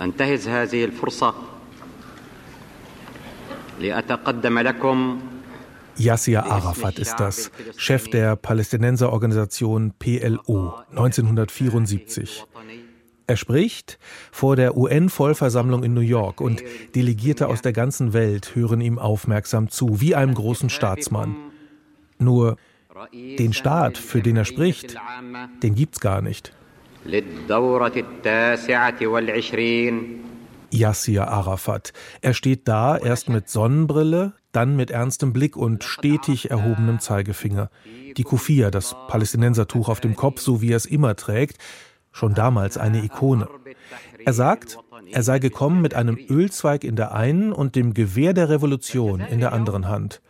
[0.00, 1.34] أنتهز هذه الفرصة
[3.80, 5.18] لأتقدم لكم
[5.96, 12.44] Yasser Arafat ist das, Chef der Palästinenserorganisation PLO 1974.
[13.26, 13.98] Er spricht
[14.32, 16.62] vor der UN-Vollversammlung in New York und
[16.94, 21.36] Delegierte aus der ganzen Welt hören ihm aufmerksam zu, wie einem großen Staatsmann.
[22.18, 22.56] Nur
[23.12, 24.96] den Staat, für den er spricht,
[25.62, 26.52] den gibt's gar nicht.
[30.71, 31.93] Yassir Arafat.
[32.21, 37.69] Er steht da, erst mit Sonnenbrille, dann mit ernstem Blick und stetig erhobenem Zeigefinger.
[38.17, 41.57] Die Kufia, das Palästinensertuch auf dem Kopf, so wie er es immer trägt,
[42.11, 43.47] schon damals eine Ikone.
[44.25, 44.77] Er sagt,
[45.11, 49.39] er sei gekommen mit einem Ölzweig in der einen und dem Gewehr der Revolution in
[49.39, 50.21] der anderen Hand.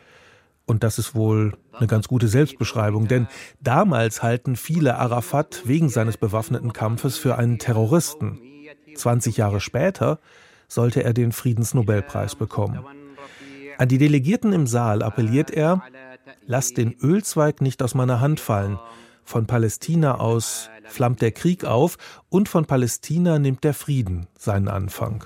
[0.70, 3.28] Und das ist wohl eine ganz gute Selbstbeschreibung, denn
[3.60, 8.40] damals halten viele Arafat wegen seines bewaffneten Kampfes für einen Terroristen.
[8.94, 10.20] 20 Jahre später
[10.68, 12.86] sollte er den Friedensnobelpreis bekommen.
[13.80, 15.82] An die Delegierten im Saal appelliert er,
[16.46, 18.78] lasst den Ölzweig nicht aus meiner Hand fallen.
[19.24, 21.98] Von Palästina aus flammt der Krieg auf
[22.30, 25.24] und von Palästina nimmt der Frieden seinen Anfang.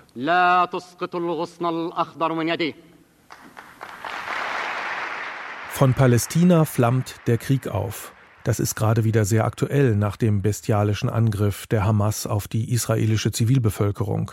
[5.76, 8.14] Von Palästina flammt der Krieg auf.
[8.44, 13.32] Das ist gerade wieder sehr aktuell nach dem bestialischen Angriff der Hamas auf die israelische
[13.32, 14.32] Zivilbevölkerung.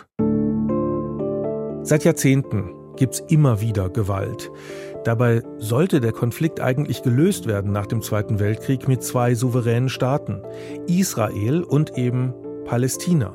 [1.83, 4.51] Seit Jahrzehnten gibt es immer wieder Gewalt.
[5.05, 10.43] Dabei sollte der Konflikt eigentlich gelöst werden nach dem Zweiten Weltkrieg mit zwei souveränen Staaten,
[10.89, 12.35] Israel und eben
[12.67, 13.35] Palästina.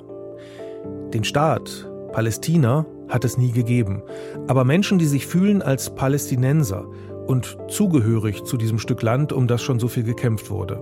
[1.12, 4.04] Den Staat Palästina hat es nie gegeben,
[4.48, 6.86] aber Menschen, die sich fühlen als Palästinenser
[7.28, 10.80] und zugehörig zu diesem Stück Land, um das schon so viel gekämpft wurde.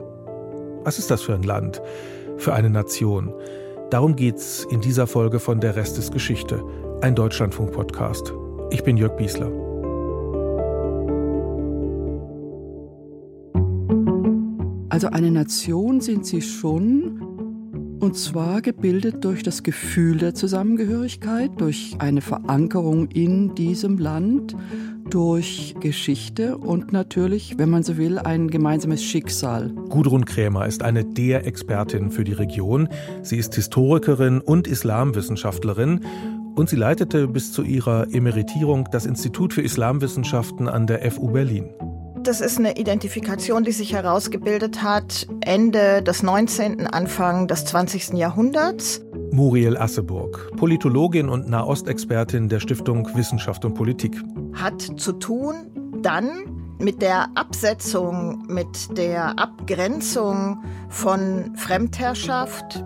[0.84, 1.82] Was ist das für ein Land,
[2.38, 3.34] für eine Nation?
[3.90, 6.64] Darum geht's in dieser Folge von Der Rest ist Geschichte,
[7.02, 8.34] ein Deutschlandfunk-Podcast.
[8.72, 9.52] Ich bin Jörg Biesler.
[14.90, 17.33] Also eine Nation sind sie schon,
[18.04, 24.58] und zwar gebildet durch das Gefühl der Zusammengehörigkeit, durch eine Verankerung in diesem Land,
[25.10, 29.70] durch Geschichte und natürlich, wenn man so will, ein gemeinsames Schicksal.
[29.88, 32.90] Gudrun Krämer ist eine der Expertin für die Region.
[33.22, 36.02] Sie ist Historikerin und Islamwissenschaftlerin
[36.56, 41.70] und sie leitete bis zu ihrer Emeritierung das Institut für Islamwissenschaften an der FU Berlin.
[42.24, 48.14] Das ist eine Identifikation, die sich herausgebildet hat Ende des 19., Anfang des 20.
[48.14, 49.04] Jahrhunderts.
[49.32, 54.16] Muriel Asseburg, Politologin und Nahostexpertin der Stiftung Wissenschaft und Politik.
[54.54, 62.86] Hat zu tun dann mit der Absetzung, mit der Abgrenzung von Fremdherrschaft.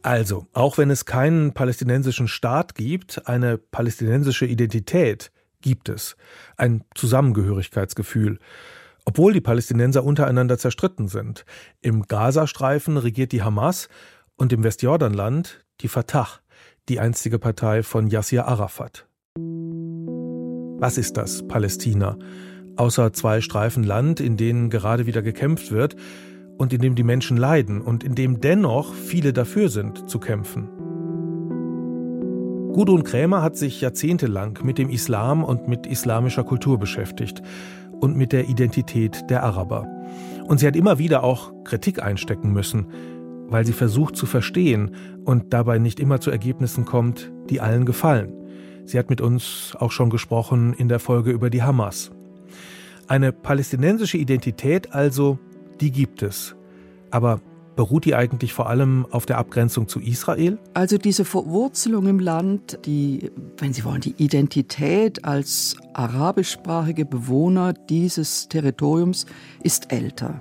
[0.00, 5.30] Also, auch wenn es keinen palästinensischen Staat gibt, eine palästinensische Identität
[5.66, 6.16] gibt es,
[6.56, 8.38] ein Zusammengehörigkeitsgefühl,
[9.04, 11.44] obwohl die Palästinenser untereinander zerstritten sind.
[11.82, 13.88] Im Gazastreifen regiert die Hamas
[14.36, 16.28] und im Westjordanland die Fatah,
[16.88, 19.08] die einstige Partei von Yassir Arafat.
[20.78, 22.16] Was ist das, Palästina?
[22.76, 25.96] Außer zwei Streifen Land, in denen gerade wieder gekämpft wird
[26.58, 30.75] und in dem die Menschen leiden und in dem dennoch viele dafür sind, zu kämpfen.
[32.76, 37.40] Gudrun Krämer hat sich jahrzehntelang mit dem Islam und mit islamischer Kultur beschäftigt
[38.00, 39.88] und mit der Identität der Araber.
[40.44, 42.86] Und sie hat immer wieder auch Kritik einstecken müssen,
[43.48, 44.94] weil sie versucht zu verstehen
[45.24, 48.34] und dabei nicht immer zu Ergebnissen kommt, die allen gefallen.
[48.84, 52.10] Sie hat mit uns auch schon gesprochen in der Folge über die Hamas.
[53.08, 55.38] Eine palästinensische Identität also,
[55.80, 56.54] die gibt es.
[57.10, 57.40] Aber
[57.76, 60.58] Beruht die eigentlich vor allem auf der Abgrenzung zu Israel?
[60.72, 68.48] Also diese Verwurzelung im Land, die, wenn Sie wollen, die Identität als arabischsprachige Bewohner dieses
[68.48, 69.26] Territoriums
[69.62, 70.40] ist älter.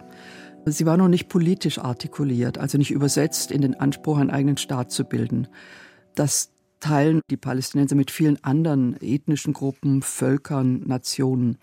[0.65, 4.91] Sie war noch nicht politisch artikuliert, also nicht übersetzt in den Anspruch, einen eigenen Staat
[4.91, 5.49] zu bilden.
[6.15, 11.57] Das teilen die Palästinenser mit vielen anderen ethnischen Gruppen, Völkern, Nationen.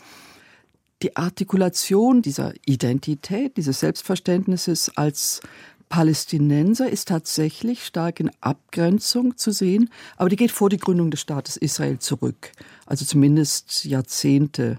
[1.03, 5.41] Die Artikulation dieser Identität, dieses Selbstverständnisses als
[5.89, 11.21] Palästinenser ist tatsächlich stark in Abgrenzung zu sehen, aber die geht vor die Gründung des
[11.21, 12.53] Staates Israel zurück,
[12.87, 14.79] also zumindest Jahrzehnte.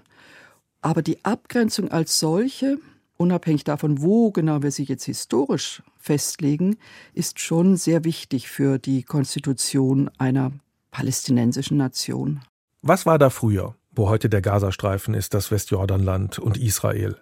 [0.81, 2.77] Aber die Abgrenzung als solche,
[3.17, 6.77] unabhängig davon, wo genau wir sie jetzt historisch festlegen,
[7.13, 10.53] ist schon sehr wichtig für die Konstitution einer
[10.89, 12.39] palästinensischen Nation.
[12.81, 13.75] Was war da früher?
[13.95, 17.17] Wo heute der Gazastreifen ist, das Westjordanland und Israel.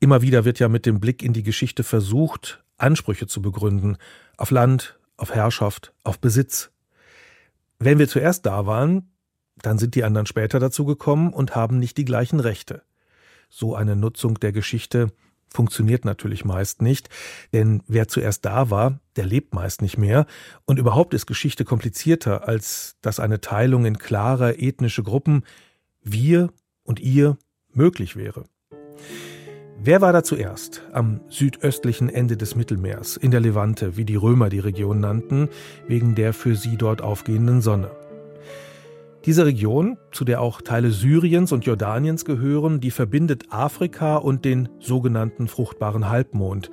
[0.00, 3.96] Immer wieder wird ja mit dem Blick in die Geschichte versucht, Ansprüche zu begründen
[4.36, 6.70] auf Land, auf Herrschaft, auf Besitz.
[7.78, 9.10] Wenn wir zuerst da waren,
[9.62, 12.82] dann sind die anderen später dazu gekommen und haben nicht die gleichen Rechte.
[13.48, 15.12] So eine Nutzung der Geschichte
[15.48, 17.08] funktioniert natürlich meist nicht,
[17.52, 20.26] denn wer zuerst da war, der lebt meist nicht mehr,
[20.66, 25.44] und überhaupt ist Geschichte komplizierter, als dass eine Teilung in klare ethnische Gruppen
[26.06, 26.50] wir
[26.84, 27.36] und ihr
[27.72, 28.44] möglich wäre.
[29.78, 30.82] Wer war da zuerst?
[30.92, 35.48] Am südöstlichen Ende des Mittelmeers, in der Levante, wie die Römer die Region nannten,
[35.86, 37.90] wegen der für sie dort aufgehenden Sonne.
[39.26, 44.68] Diese Region, zu der auch Teile Syriens und Jordaniens gehören, die verbindet Afrika und den
[44.78, 46.70] sogenannten fruchtbaren Halbmond,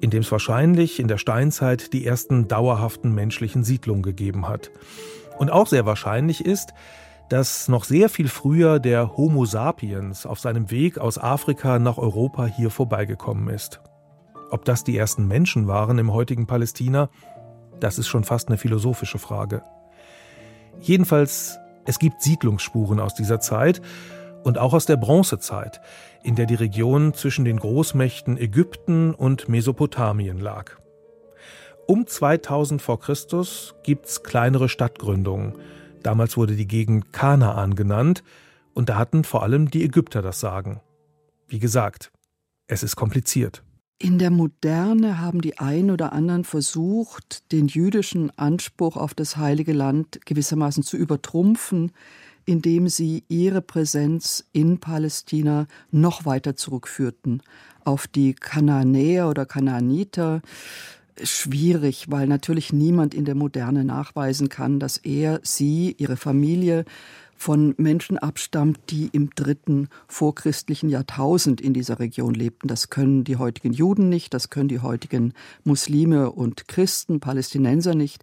[0.00, 4.70] in dem es wahrscheinlich in der Steinzeit die ersten dauerhaften menschlichen Siedlungen gegeben hat.
[5.38, 6.72] Und auch sehr wahrscheinlich ist,
[7.30, 12.44] dass noch sehr viel früher der Homo sapiens auf seinem Weg aus Afrika nach Europa
[12.44, 13.80] hier vorbeigekommen ist.
[14.50, 17.08] Ob das die ersten Menschen waren im heutigen Palästina,
[17.78, 19.62] das ist schon fast eine philosophische Frage.
[20.80, 23.80] Jedenfalls es gibt Siedlungsspuren aus dieser Zeit
[24.42, 25.80] und auch aus der Bronzezeit,
[26.22, 30.72] in der die Region zwischen den Großmächten Ägypten und Mesopotamien lag.
[31.86, 35.54] Um 2000 vor Christus gibt's kleinere Stadtgründungen.
[36.02, 38.22] Damals wurde die Gegend Kanaan genannt
[38.74, 40.80] und da hatten vor allem die Ägypter das Sagen.
[41.48, 42.12] Wie gesagt,
[42.66, 43.62] es ist kompliziert.
[43.98, 49.74] In der Moderne haben die einen oder anderen versucht, den jüdischen Anspruch auf das heilige
[49.74, 51.92] Land gewissermaßen zu übertrumpfen,
[52.46, 57.42] indem sie ihre Präsenz in Palästina noch weiter zurückführten
[57.84, 60.40] auf die Kanaanäer oder Kanaaniter.
[61.24, 66.84] Schwierig, weil natürlich niemand in der Moderne nachweisen kann, dass er, sie, ihre Familie
[67.40, 72.68] von Menschen abstammt, die im dritten vorchristlichen Jahrtausend in dieser Region lebten.
[72.68, 75.32] Das können die heutigen Juden nicht, das können die heutigen
[75.64, 78.22] Muslime und Christen, Palästinenser nicht.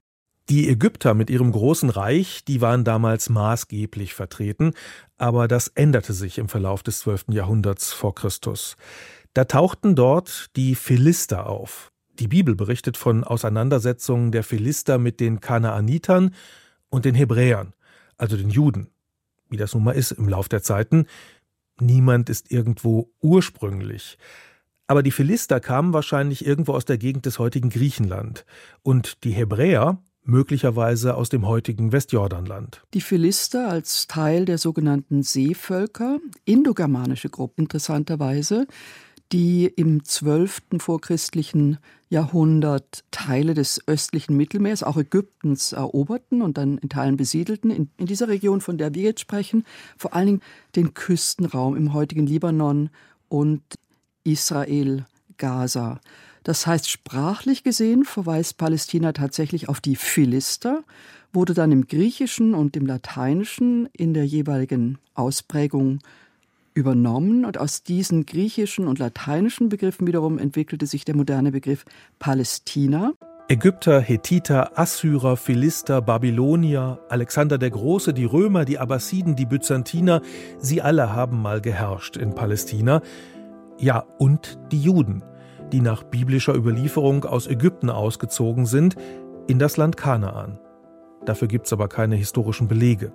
[0.50, 4.74] Die Ägypter mit ihrem großen Reich, die waren damals maßgeblich vertreten,
[5.18, 7.26] aber das änderte sich im Verlauf des 12.
[7.30, 8.78] Jahrhunderts vor Christus.
[9.34, 11.92] Da tauchten dort die Philister auf.
[12.20, 16.34] Die Bibel berichtet von Auseinandersetzungen der Philister mit den Kanaanitern
[16.90, 17.74] und den Hebräern,
[18.18, 18.90] also den Juden
[19.50, 21.06] wie das nun mal ist im Lauf der Zeiten,
[21.80, 24.18] niemand ist irgendwo ursprünglich.
[24.88, 28.46] Aber die Philister kamen wahrscheinlich irgendwo aus der Gegend des heutigen Griechenland
[28.84, 32.84] und die Hebräer möglicherweise aus dem heutigen Westjordanland.
[32.94, 38.68] Die Philister als Teil der sogenannten Seevölker, indogermanische Gruppe interessanterweise,
[39.32, 40.80] die im 12.
[40.80, 41.80] vorchristlichen
[42.10, 47.70] Jahrhundert Teile des östlichen Mittelmeers, auch Ägyptens, eroberten und dann in Teilen besiedelten.
[47.70, 49.66] In, in, dieser Region, von der wir jetzt sprechen,
[49.98, 50.42] vor allen Dingen
[50.76, 52.90] den Küstenraum im heutigen Libanon
[53.28, 53.62] und
[54.24, 55.06] Israel,
[55.38, 56.00] Gaza.
[56.44, 60.84] Das heißt, sprachlich gesehen verweist Palästina tatsächlich auf die Philister,
[61.34, 66.00] wurde dann im Griechischen und im Lateinischen in der jeweiligen Ausprägung
[66.78, 71.84] übernommen und aus diesen griechischen und lateinischen Begriffen wiederum entwickelte sich der moderne Begriff
[72.20, 73.14] Palästina.
[73.50, 80.22] Ägypter, Hethiter, Assyrer, Philister, Babylonier, Alexander der Große, die Römer, die Abbasiden, die Byzantiner,
[80.60, 83.02] sie alle haben mal geherrscht in Palästina.
[83.80, 85.24] Ja, und die Juden,
[85.72, 88.96] die nach biblischer Überlieferung aus Ägypten ausgezogen sind,
[89.48, 90.60] in das Land Kanaan.
[91.26, 93.14] Dafür gibt es aber keine historischen Belege.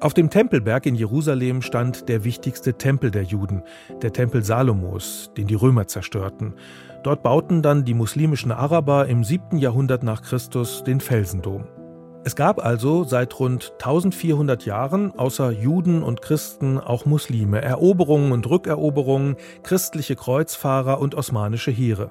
[0.00, 3.62] Auf dem Tempelberg in Jerusalem stand der wichtigste Tempel der Juden,
[4.00, 6.54] der Tempel Salomos, den die Römer zerstörten.
[7.02, 9.58] Dort bauten dann die muslimischen Araber im 7.
[9.58, 11.66] Jahrhundert nach Christus den Felsendom.
[12.24, 18.48] Es gab also seit rund 1400 Jahren außer Juden und Christen auch Muslime, Eroberungen und
[18.48, 22.10] Rückeroberungen, christliche Kreuzfahrer und osmanische Heere.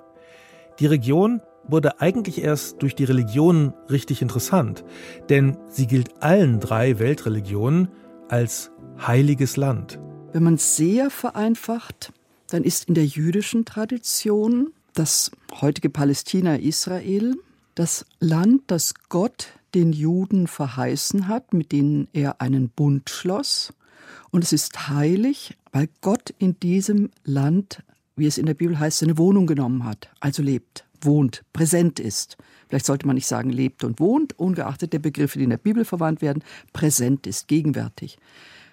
[0.80, 1.42] Die Region
[1.72, 4.84] wurde eigentlich erst durch die Religionen richtig interessant,
[5.30, 7.90] denn sie gilt allen drei Weltreligionen
[8.28, 8.72] als
[9.06, 10.00] heiliges Land.
[10.34, 12.14] Wenn man sehr vereinfacht,
[12.50, 17.36] dann ist in der jüdischen Tradition das heutige Palästina Israel
[17.76, 23.74] das Land, das Gott den Juden verheißen hat, mit denen er einen Bund schloss.
[24.32, 27.84] Und es ist heilig, weil Gott in diesem Land,
[28.16, 32.38] wie es in der Bibel heißt, seine Wohnung genommen hat, also lebt wohnt, präsent ist.
[32.68, 35.86] Vielleicht sollte man nicht sagen lebt und wohnt, ungeachtet der Begriffe, die in der Bibel
[35.86, 38.18] verwandt werden, präsent ist, gegenwärtig.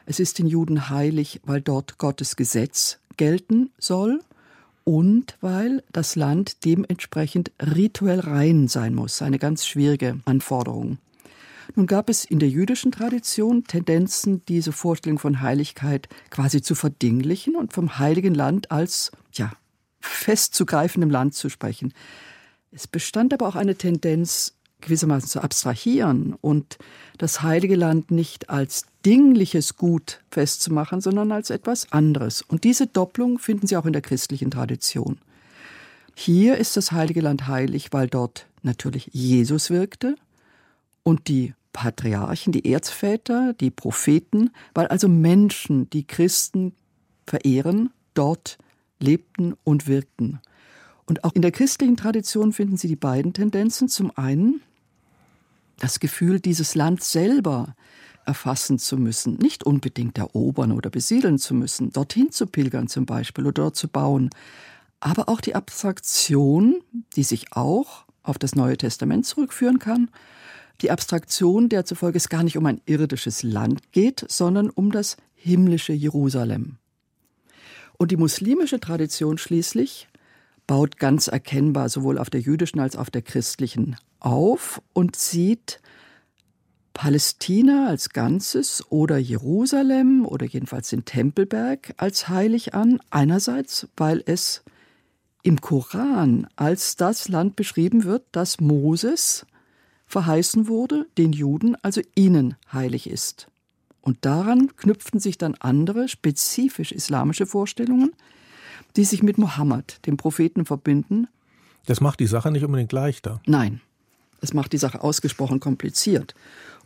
[0.05, 4.21] Es ist den Juden heilig, weil dort Gottes Gesetz gelten soll
[4.85, 9.21] und weil das Land dementsprechend rituell rein sein muss.
[9.21, 10.99] Eine ganz schwierige Anforderung.
[11.75, 17.57] Nun gab es in der jüdischen Tradition Tendenzen, diese Vorstellung von Heiligkeit quasi zu verdinglichen
[17.57, 19.53] und vom heiligen Land als ja,
[20.07, 21.93] festzugreifendem Land zu sprechen.
[22.73, 26.79] Es bestand aber auch eine Tendenz, gewissermaßen zu abstrahieren und
[27.19, 32.43] das Heilige Land nicht als dingliches Gut festzumachen, sondern als etwas anderes.
[32.43, 35.19] Und diese Doppelung finden Sie auch in der christlichen Tradition.
[36.15, 40.17] Hier ist das Heilige Land heilig, weil dort natürlich Jesus wirkte
[41.03, 46.75] und die Patriarchen, die Erzväter, die Propheten, weil also Menschen, die Christen
[47.27, 48.59] verehren, dort
[48.99, 50.41] lebten und wirkten.
[51.07, 53.89] Und auch in der christlichen Tradition finden Sie die beiden Tendenzen.
[53.89, 54.61] Zum einen
[55.79, 57.75] das Gefühl, dieses Land selber
[58.25, 63.45] erfassen zu müssen, nicht unbedingt erobern oder besiedeln zu müssen, dorthin zu pilgern zum Beispiel
[63.45, 64.31] oder dort zu bauen,
[64.99, 66.83] aber auch die Abstraktion,
[67.15, 70.11] die sich auch auf das Neue Testament zurückführen kann,
[70.81, 75.17] die Abstraktion, der zufolge es gar nicht um ein irdisches Land geht, sondern um das
[75.35, 76.79] himmlische Jerusalem.
[77.99, 80.09] Und die muslimische Tradition schließlich
[80.67, 85.81] baut ganz erkennbar sowohl auf der jüdischen als auch auf der christlichen auf und sieht
[86.93, 93.01] Palästina als Ganzes oder Jerusalem oder jedenfalls den Tempelberg als heilig an.
[93.11, 94.65] Einerseits, weil es
[95.43, 99.47] im Koran als das Land beschrieben wird, das Moses
[100.07, 103.49] verheißen wurde, den Juden, also ihnen heilig ist.
[104.07, 108.13] Und daran knüpften sich dann andere, spezifisch islamische Vorstellungen,
[108.95, 111.27] die sich mit Mohammed, dem Propheten, verbinden.
[111.87, 113.41] Das macht die Sache nicht unbedingt leichter.
[113.47, 113.81] Nein,
[114.41, 116.37] es macht die Sache ausgesprochen kompliziert.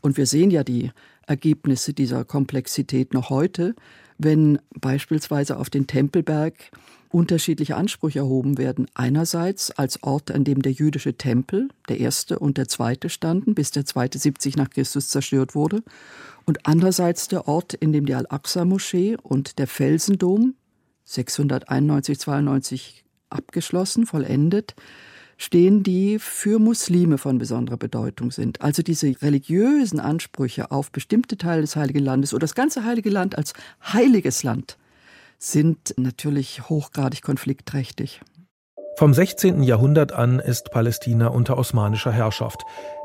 [0.01, 0.93] Und wir sehen ja die
[1.27, 3.75] Ergebnisse dieser Komplexität noch heute,
[4.17, 6.55] wenn beispielsweise auf den Tempelberg
[7.11, 8.87] unterschiedliche Ansprüche erhoben werden.
[8.95, 13.73] Einerseits als Ort, an dem der jüdische Tempel, der erste und der zweite standen, bis
[13.73, 15.83] der zweite 70 nach Christus zerstört wurde.
[16.47, 20.55] Und andererseits der Ort, in dem die Al-Aqsa-Moschee und der Felsendom
[21.05, 24.77] 691, 92 abgeschlossen, vollendet,
[25.37, 28.61] stehen, die für Muslime von besonderer Bedeutung sind.
[28.61, 33.37] Also diese religiösen Ansprüche auf bestimmte Teile des Heiligen Landes oder das ganze Heilige Land
[33.37, 34.77] als heiliges Land
[35.41, 38.21] sind natürlich hochgradig konfliktträchtig.
[38.97, 39.63] Vom 16.
[39.63, 42.63] Jahrhundert an ist Palästina unter osmanischer Herrschaft.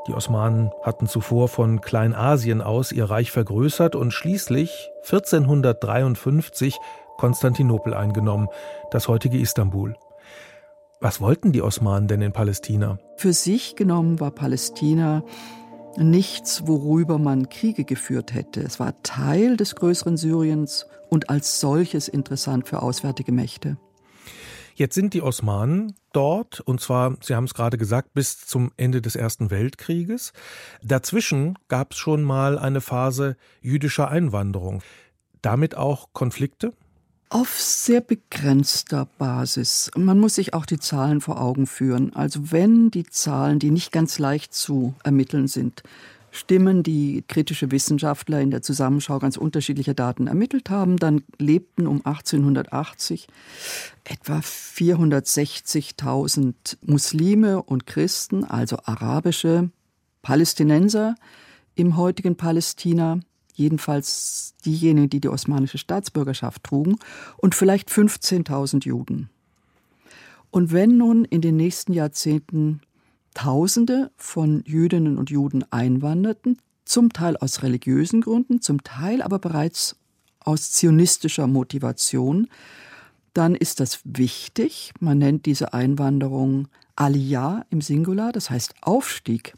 [0.07, 6.77] Die Osmanen hatten zuvor von Kleinasien aus ihr Reich vergrößert und schließlich 1453
[7.17, 8.49] Konstantinopel eingenommen,
[8.91, 9.95] das heutige Istanbul.
[10.99, 12.99] Was wollten die Osmanen denn in Palästina?
[13.15, 15.23] Für sich genommen war Palästina
[15.97, 18.61] nichts, worüber man Kriege geführt hätte.
[18.61, 23.77] Es war Teil des größeren Syriens und als solches interessant für auswärtige Mächte.
[24.75, 29.01] Jetzt sind die Osmanen dort, und zwar, Sie haben es gerade gesagt, bis zum Ende
[29.01, 30.33] des Ersten Weltkrieges.
[30.83, 34.83] Dazwischen gab es schon mal eine Phase jüdischer Einwanderung.
[35.41, 36.73] Damit auch Konflikte?
[37.35, 39.91] Auf sehr begrenzter Basis.
[39.97, 42.15] Man muss sich auch die Zahlen vor Augen führen.
[42.15, 45.83] Also wenn die Zahlen, die nicht ganz leicht zu ermitteln sind,
[46.31, 52.05] stimmen, die kritische Wissenschaftler in der Zusammenschau ganz unterschiedliche Daten ermittelt haben, dann lebten um
[52.05, 53.27] 1880
[54.05, 56.53] etwa 460.000
[56.85, 59.71] Muslime und Christen, also arabische
[60.21, 61.15] Palästinenser
[61.75, 63.19] im heutigen Palästina
[63.55, 66.97] jedenfalls diejenigen, die die osmanische Staatsbürgerschaft trugen,
[67.37, 69.29] und vielleicht 15.000 Juden.
[70.51, 72.81] Und wenn nun in den nächsten Jahrzehnten
[73.33, 79.97] Tausende von Jüdinnen und Juden einwanderten, zum Teil aus religiösen Gründen, zum Teil aber bereits
[80.39, 82.47] aus zionistischer Motivation,
[83.33, 84.93] dann ist das wichtig.
[84.99, 89.55] Man nennt diese Einwanderung Aliyah im Singular, das heißt Aufstieg.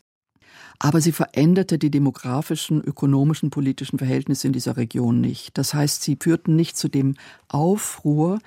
[0.79, 5.57] Aber sie veränderte die demografischen, ökonomischen, politischen Verhältnisse in dieser Region nicht.
[5.57, 7.15] Das heißt, sie führten nicht zu dem
[7.47, 8.39] Aufruhr,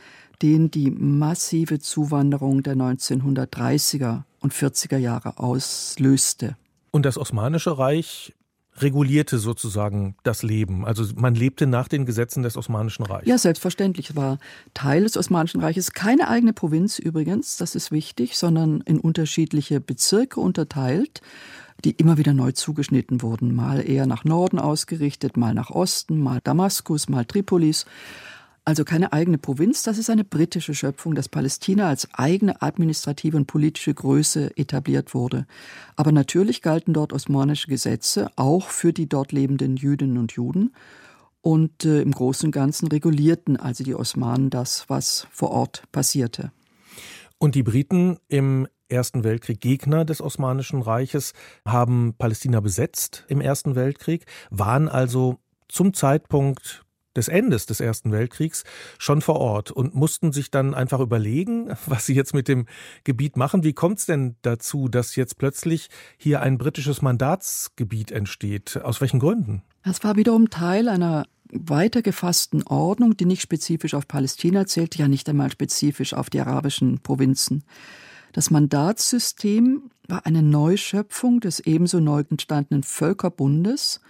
[0.42, 6.56] den die massive Zuwanderung der 1930er und 40er Jahre auslöste.
[6.92, 8.32] Und das Osmanische Reich
[8.78, 10.84] regulierte sozusagen das Leben.
[10.86, 13.26] Also man lebte nach den Gesetzen des Osmanischen Reichs.
[13.26, 14.38] Ja, selbstverständlich war
[14.74, 20.40] Teil des Osmanischen Reiches keine eigene Provinz übrigens, das ist wichtig, sondern in unterschiedliche Bezirke
[20.40, 21.20] unterteilt
[21.84, 23.54] die immer wieder neu zugeschnitten wurden.
[23.54, 27.86] Mal eher nach Norden ausgerichtet, mal nach Osten, mal Damaskus, mal Tripolis.
[28.64, 33.46] Also keine eigene Provinz, das ist eine britische Schöpfung, dass Palästina als eigene administrative und
[33.46, 35.46] politische Größe etabliert wurde.
[35.96, 40.74] Aber natürlich galten dort osmanische Gesetze, auch für die dort lebenden Jüdinnen und Juden.
[41.40, 46.52] Und äh, im Großen und Ganzen regulierten also die Osmanen das, was vor Ort passierte.
[47.38, 51.32] Und die Briten im Ersten Weltkrieg Gegner des Osmanischen Reiches,
[51.66, 56.84] haben Palästina besetzt im Ersten Weltkrieg, waren also zum Zeitpunkt
[57.16, 58.64] des Endes des Ersten Weltkriegs
[58.98, 62.66] schon vor Ort und mussten sich dann einfach überlegen, was sie jetzt mit dem
[63.04, 63.64] Gebiet machen.
[63.64, 68.80] Wie kommt es denn dazu, dass jetzt plötzlich hier ein britisches Mandatsgebiet entsteht?
[68.82, 69.62] Aus welchen Gründen?
[69.84, 75.08] Das war wiederum Teil einer weiter gefassten Ordnung, die nicht spezifisch auf Palästina zählt, ja
[75.08, 77.64] nicht einmal spezifisch auf die arabischen Provinzen.
[78.32, 84.00] Das Mandatssystem war eine Neuschöpfung des ebenso neu entstandenen Völkerbundes,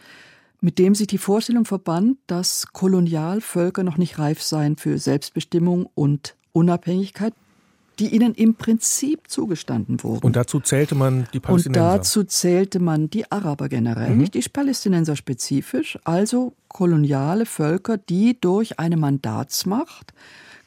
[0.60, 6.36] mit dem sich die Vorstellung verband, dass Kolonialvölker noch nicht reif seien für Selbstbestimmung und
[6.52, 7.32] Unabhängigkeit,
[7.98, 10.24] die ihnen im Prinzip zugestanden wurden.
[10.24, 11.80] Und dazu zählte man die Palästinenser.
[11.82, 14.18] Und dazu zählte man die Araber generell, mhm.
[14.18, 20.14] nicht die Palästinenser spezifisch, also koloniale Völker, die durch eine Mandatsmacht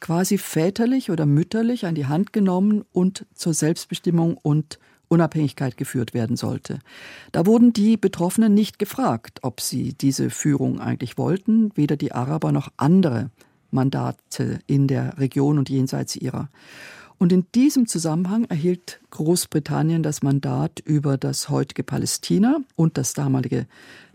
[0.04, 6.36] quasi väterlich oder mütterlich an die Hand genommen und zur Selbstbestimmung und Unabhängigkeit geführt werden
[6.36, 6.80] sollte.
[7.32, 12.52] Da wurden die Betroffenen nicht gefragt, ob sie diese Führung eigentlich wollten, weder die Araber
[12.52, 13.30] noch andere
[13.70, 16.50] Mandate in der Region und jenseits ihrer.
[17.16, 23.66] Und in diesem Zusammenhang erhielt Großbritannien das Mandat über das heutige Palästina und das damalige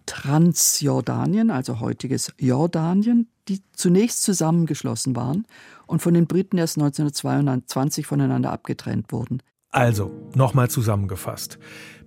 [0.05, 5.45] Transjordanien, also heutiges Jordanien, die zunächst zusammengeschlossen waren
[5.87, 9.41] und von den Briten erst 1922 voneinander abgetrennt wurden.
[9.71, 11.59] Also, nochmal zusammengefasst.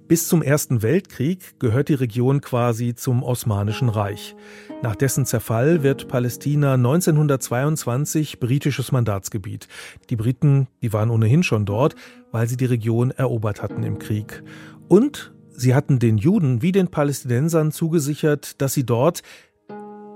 [0.09, 4.35] Bis zum Ersten Weltkrieg gehört die Region quasi zum Osmanischen Reich.
[4.83, 9.69] Nach dessen Zerfall wird Palästina 1922 britisches Mandatsgebiet.
[10.11, 11.95] Die Briten, die waren ohnehin schon dort,
[12.31, 14.43] weil sie die Region erobert hatten im Krieg.
[14.89, 19.23] Und sie hatten den Juden wie den Palästinensern zugesichert, dass sie dort,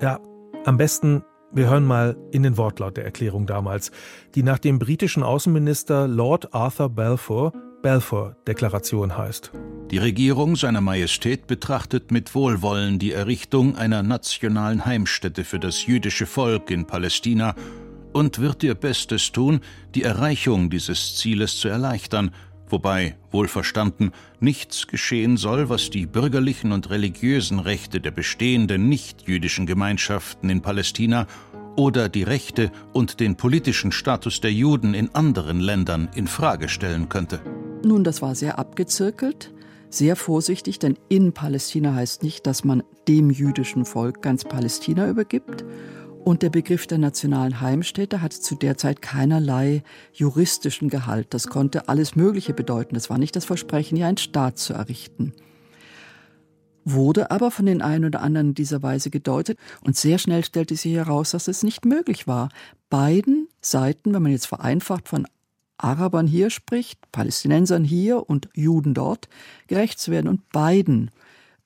[0.03, 0.21] ja,
[0.67, 3.93] am besten wir hören mal in den Wortlaut der Erklärung damals,
[4.35, 9.53] die nach dem britischen Außenminister Lord Arthur Balfour Balfour-Deklaration heißt.
[9.93, 16.27] Die Regierung seiner Majestät betrachtet mit Wohlwollen die Errichtung einer nationalen Heimstätte für das jüdische
[16.27, 17.55] Volk in Palästina
[18.13, 19.61] und wird ihr Bestes tun,
[19.95, 22.33] die Erreichung dieses Zieles zu erleichtern,
[22.69, 30.51] wobei, wohlverstanden, nichts geschehen soll, was die bürgerlichen und religiösen Rechte der bestehenden nichtjüdischen Gemeinschaften
[30.51, 31.27] in Palästina
[31.77, 37.09] oder die Rechte und den politischen Status der Juden in anderen Ländern in Frage stellen
[37.09, 37.41] könnte.
[37.85, 39.53] Nun, das war sehr abgezirkelt,
[39.91, 45.65] sehr vorsichtig, denn in Palästina heißt nicht, dass man dem jüdischen Volk ganz Palästina übergibt
[46.27, 51.29] und der Begriff der nationalen Heimstätte hatte zu der Zeit keinerlei juristischen Gehalt.
[51.31, 52.97] Das konnte alles Mögliche bedeuten.
[52.97, 55.35] Es war nicht das Versprechen, hier einen Staat zu errichten.
[56.85, 60.75] Wurde aber von den einen oder anderen in dieser Weise gedeutet und sehr schnell stellte
[60.75, 62.49] sich heraus, dass es nicht möglich war,
[62.91, 65.29] beiden Seiten, wenn man jetzt vereinfacht von
[65.79, 69.29] Arabern hier spricht, Palästinensern hier und Juden dort,
[69.69, 71.13] gerecht zu werden und beiden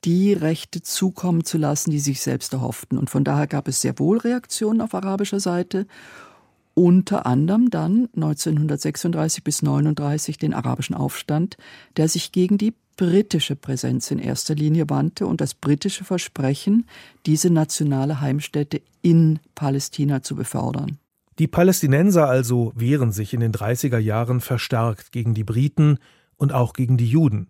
[0.05, 2.99] die Rechte zukommen zu lassen, die sich selbst erhofften.
[2.99, 5.87] Und von daher gab es sehr wohl Reaktionen auf arabischer Seite.
[6.75, 11.57] Unter anderem dann 1936 bis 1939 den arabischen Aufstand,
[11.97, 16.87] der sich gegen die britische Präsenz in erster Linie wandte und das britische Versprechen,
[17.27, 20.99] diese nationale Heimstätte in Palästina zu befördern.
[21.39, 25.99] Die Palästinenser also wehren sich in den 30er Jahren verstärkt gegen die Briten
[26.37, 27.49] und auch gegen die Juden.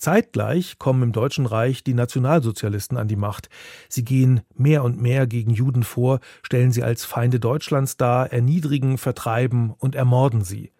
[0.00, 3.50] Zeitgleich kommen im Deutschen Reich die Nationalsozialisten an die Macht.
[3.88, 8.96] Sie gehen mehr und mehr gegen Juden vor, stellen sie als Feinde Deutschlands dar, erniedrigen,
[8.96, 10.72] vertreiben und ermorden sie.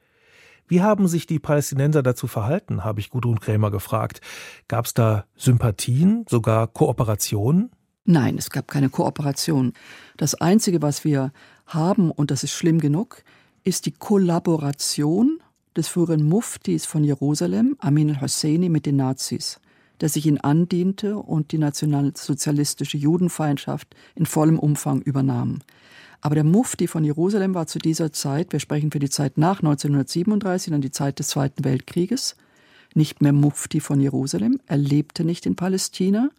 [0.66, 4.20] Wie haben sich die Palästinenser dazu verhalten, habe ich Gudrun Krämer gefragt.
[4.68, 7.72] Gab es da Sympathien, sogar Kooperationen?
[8.04, 9.74] Nein, es gab keine Kooperation.
[10.16, 11.32] Das Einzige, was wir
[11.66, 13.22] haben, und das ist schlimm genug,
[13.64, 15.39] ist die Kollaboration
[15.76, 19.60] des früheren Muftis von Jerusalem, Amin al-Husseini, mit den Nazis,
[20.00, 25.60] der sich ihn andiente und die nationalsozialistische Judenfeindschaft in vollem Umfang übernahm.
[26.20, 29.60] Aber der Mufti von Jerusalem war zu dieser Zeit, wir sprechen für die Zeit nach
[29.60, 32.36] 1937, dann die Zeit des Zweiten Weltkrieges,
[32.94, 34.60] nicht mehr Mufti von Jerusalem.
[34.66, 36.30] Er lebte nicht in Palästina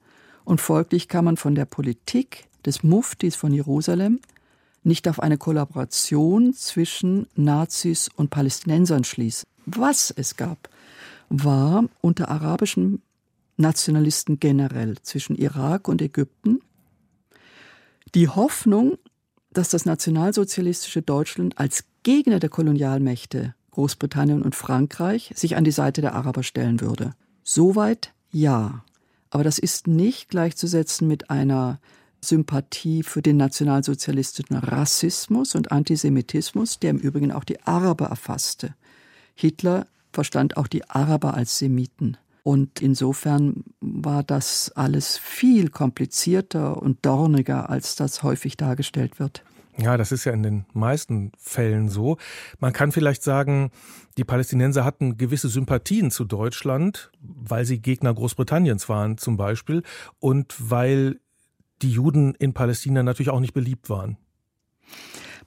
[0.44, 4.20] und folglich kann man von der Politik des Muftis von Jerusalem
[4.84, 9.48] nicht auf eine Kollaboration zwischen Nazis und Palästinensern schließen.
[9.66, 10.70] Was es gab,
[11.30, 13.02] war unter arabischen
[13.58, 16.60] Nationalisten generell zwischen Irak und Ägypten
[18.16, 18.98] die Hoffnung,
[19.54, 26.02] dass das nationalsozialistische Deutschland als Gegner der Kolonialmächte Großbritannien und Frankreich sich an die Seite
[26.02, 27.14] der Araber stellen würde.
[27.44, 28.84] Soweit ja.
[29.30, 31.80] Aber das ist nicht gleichzusetzen mit einer
[32.24, 38.76] Sympathie für den nationalsozialistischen Rassismus und Antisemitismus, der im Übrigen auch die Araber erfasste.
[39.34, 42.18] Hitler verstand auch die Araber als Semiten.
[42.44, 49.44] Und insofern war das alles viel komplizierter und dorniger, als das häufig dargestellt wird.
[49.78, 52.18] Ja, das ist ja in den meisten Fällen so.
[52.60, 53.72] Man kann vielleicht sagen,
[54.18, 59.84] die Palästinenser hatten gewisse Sympathien zu Deutschland, weil sie Gegner Großbritanniens waren zum Beispiel
[60.20, 61.20] und weil
[61.82, 64.18] die Juden in Palästina natürlich auch nicht beliebt waren.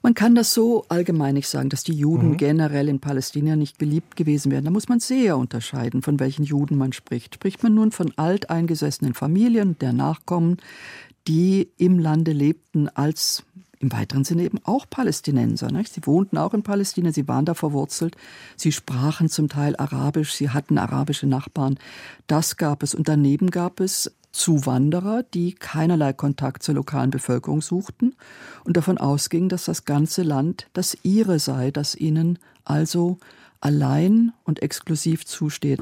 [0.01, 2.37] Man kann das so allgemein nicht sagen, dass die Juden mhm.
[2.37, 4.65] generell in Palästina nicht beliebt gewesen wären.
[4.65, 7.33] Da muss man sehr unterscheiden, von welchen Juden man spricht.
[7.33, 10.57] Spricht man nun von alteingesessenen Familien der Nachkommen,
[11.27, 13.43] die im Lande lebten als
[13.79, 15.71] im weiteren Sinne eben auch Palästinenser.
[15.71, 15.93] Nicht?
[15.93, 18.15] Sie wohnten auch in Palästina, sie waren da verwurzelt,
[18.55, 21.77] sie sprachen zum Teil Arabisch, sie hatten arabische Nachbarn.
[22.27, 22.95] Das gab es.
[22.95, 28.15] Und daneben gab es Zuwanderer, die keinerlei Kontakt zur lokalen Bevölkerung suchten
[28.65, 33.17] und davon ausgingen, dass das ganze Land das ihre sei, das ihnen also
[33.61, 35.79] allein und exklusiv zusteht.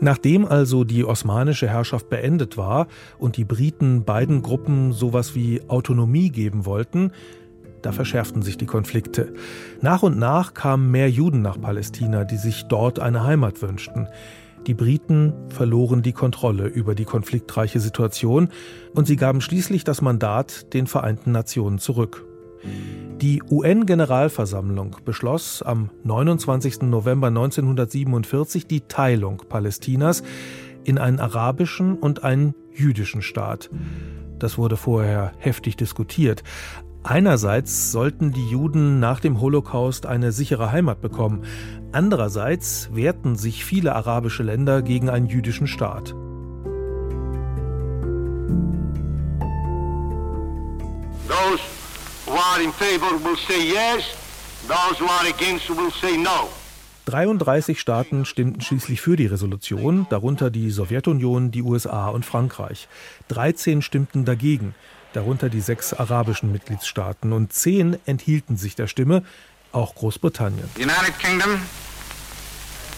[0.00, 2.86] Nachdem also die osmanische Herrschaft beendet war
[3.18, 7.12] und die Briten beiden Gruppen sowas wie Autonomie geben wollten,
[7.82, 9.34] da verschärften sich die Konflikte.
[9.80, 14.08] Nach und nach kamen mehr Juden nach Palästina, die sich dort eine Heimat wünschten.
[14.66, 18.48] Die Briten verloren die Kontrolle über die konfliktreiche Situation
[18.94, 22.24] und sie gaben schließlich das Mandat den Vereinten Nationen zurück.
[23.20, 26.82] Die UN-Generalversammlung beschloss am 29.
[26.82, 30.22] November 1947 die Teilung Palästinas
[30.84, 33.70] in einen arabischen und einen jüdischen Staat.
[34.38, 36.42] Das wurde vorher heftig diskutiert.
[37.02, 41.44] Einerseits sollten die Juden nach dem Holocaust eine sichere Heimat bekommen,
[41.92, 46.14] andererseits wehrten sich viele arabische Länder gegen einen jüdischen Staat.
[51.28, 51.62] Those
[52.26, 54.16] who are in favor will say yes,
[54.66, 56.48] those who are against will say no.
[57.06, 62.88] 33 Staaten stimmten schließlich für die Resolution, darunter die Sowjetunion, die USA und Frankreich.
[63.28, 64.74] 13 stimmten dagegen,
[65.16, 69.22] darunter die sechs arabischen Mitgliedstaaten, und zehn enthielten sich der Stimme,
[69.72, 70.68] auch Großbritannien.
[70.76, 71.60] United Kingdom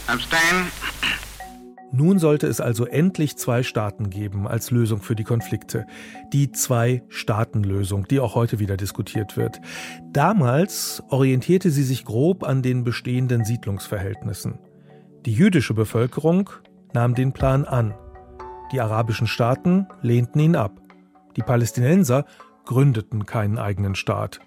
[0.06, 0.66] abstain.
[1.90, 5.86] Nun sollte es also endlich zwei Staaten geben als Lösung für die Konflikte.
[6.34, 9.60] Die Zwei-Staaten-Lösung, die auch heute wieder diskutiert wird.
[10.12, 14.58] Damals orientierte sie sich grob an den bestehenden Siedlungsverhältnissen.
[15.24, 16.50] Die jüdische Bevölkerung
[16.92, 17.94] nahm den Plan an.
[18.70, 20.78] Die arabischen Staaten lehnten ihn ab.
[21.38, 22.26] Die Palästinenser
[22.64, 24.40] gründeten keinen eigenen Staat.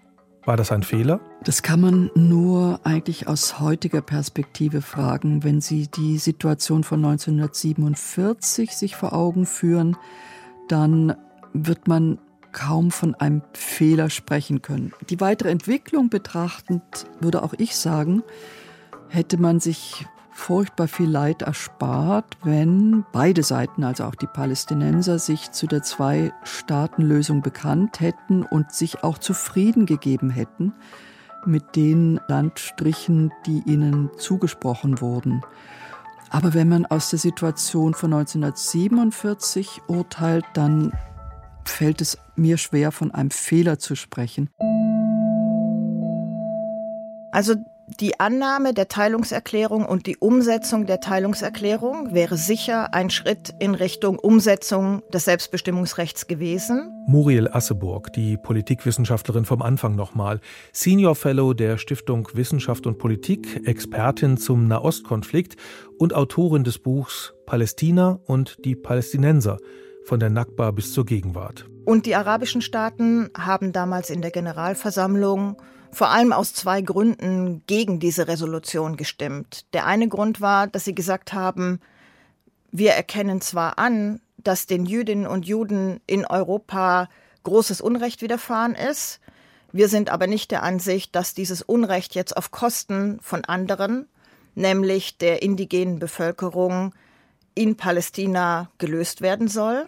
[0.43, 1.21] War das ein Fehler?
[1.45, 8.75] Das kann man nur eigentlich aus heutiger Perspektive fragen, wenn Sie die Situation von 1947
[8.75, 9.95] sich vor Augen führen,
[10.67, 11.15] dann
[11.53, 12.19] wird man
[12.51, 14.91] kaum von einem Fehler sprechen können.
[15.09, 16.83] Die weitere Entwicklung betrachtend
[17.21, 18.21] würde auch ich sagen,
[19.07, 25.51] hätte man sich furchtbar viel Leid erspart, wenn beide Seiten, also auch die Palästinenser, sich
[25.51, 30.73] zu der Zwei-Staaten-Lösung bekannt hätten und sich auch zufrieden gegeben hätten
[31.45, 35.41] mit den Landstrichen, die ihnen zugesprochen wurden.
[36.29, 40.93] Aber wenn man aus der Situation von 1947 urteilt, dann
[41.65, 44.49] fällt es mir schwer, von einem Fehler zu sprechen.
[47.31, 47.55] Also
[47.99, 54.17] die Annahme der Teilungserklärung und die Umsetzung der Teilungserklärung wäre sicher ein Schritt in Richtung
[54.17, 56.91] Umsetzung des Selbstbestimmungsrechts gewesen.
[57.07, 60.39] Muriel Asseburg, die Politikwissenschaftlerin vom Anfang nochmal,
[60.71, 65.55] Senior Fellow der Stiftung Wissenschaft und Politik, Expertin zum Nahostkonflikt
[65.97, 69.57] und Autorin des Buchs Palästina und die Palästinenser
[70.05, 71.65] von der Nakba bis zur Gegenwart.
[71.85, 75.57] Und die arabischen Staaten haben damals in der Generalversammlung
[75.91, 79.65] vor allem aus zwei Gründen gegen diese Resolution gestimmt.
[79.73, 81.79] Der eine Grund war, dass sie gesagt haben,
[82.71, 87.09] wir erkennen zwar an, dass den Jüdinnen und Juden in Europa
[87.43, 89.19] großes Unrecht widerfahren ist,
[89.71, 94.07] wir sind aber nicht der Ansicht, dass dieses Unrecht jetzt auf Kosten von anderen,
[94.53, 96.93] nämlich der indigenen Bevölkerung
[97.55, 99.87] in Palästina gelöst werden soll.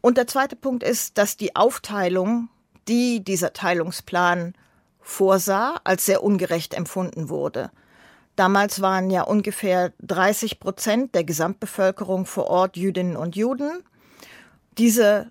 [0.00, 2.48] Und der zweite Punkt ist, dass die Aufteilung,
[2.86, 4.54] die dieser Teilungsplan
[5.00, 7.70] vorsah, als sehr ungerecht empfunden wurde.
[8.36, 13.82] Damals waren ja ungefähr 30 Prozent der Gesamtbevölkerung vor Ort Jüdinnen und Juden.
[14.78, 15.30] Diese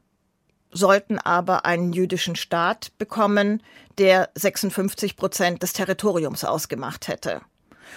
[0.71, 3.63] sollten aber einen jüdischen Staat bekommen,
[3.97, 7.41] der 56 Prozent des Territoriums ausgemacht hätte.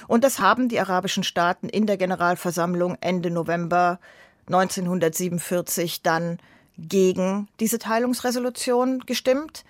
[0.09, 4.01] Und das haben die arabischen Staaten in der Generalversammlung Ende November
[4.47, 6.39] 1947 dann
[6.79, 9.65] gegen diese Teilungsresolution gestimmt.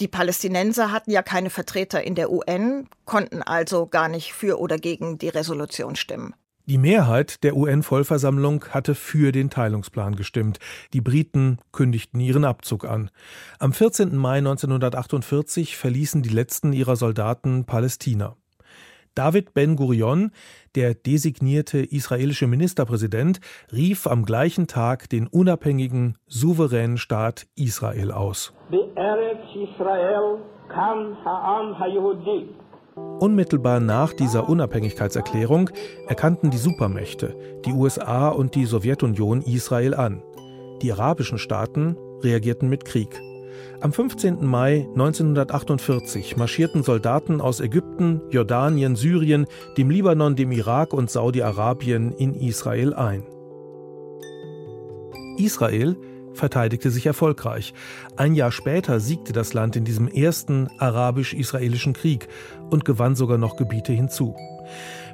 [0.00, 4.78] Die Palästinenser hatten ja keine Vertreter in der UN, konnten also gar nicht für oder
[4.78, 6.34] gegen die Resolution stimmen.
[6.66, 10.58] Die Mehrheit der UN-Vollversammlung hatte für den Teilungsplan gestimmt.
[10.92, 13.10] Die Briten kündigten ihren Abzug an.
[13.58, 14.14] Am 14.
[14.14, 18.36] Mai 1948 verließen die letzten ihrer Soldaten Palästina.
[19.18, 20.30] David Ben-Gurion,
[20.76, 23.40] der designierte israelische Ministerpräsident,
[23.72, 28.54] rief am gleichen Tag den unabhängigen, souveränen Staat Israel aus.
[33.18, 35.70] Unmittelbar nach dieser Unabhängigkeitserklärung
[36.06, 40.22] erkannten die Supermächte, die USA und die Sowjetunion, Israel an.
[40.80, 43.20] Die arabischen Staaten reagierten mit Krieg.
[43.80, 44.44] Am 15.
[44.44, 52.34] Mai 1948 marschierten Soldaten aus Ägypten, Jordanien, Syrien, dem Libanon, dem Irak und Saudi-Arabien in
[52.34, 53.24] Israel ein.
[55.38, 55.96] Israel
[56.34, 57.74] verteidigte sich erfolgreich.
[58.16, 62.28] Ein Jahr später siegte das Land in diesem ersten arabisch-israelischen Krieg
[62.70, 64.34] und gewann sogar noch Gebiete hinzu.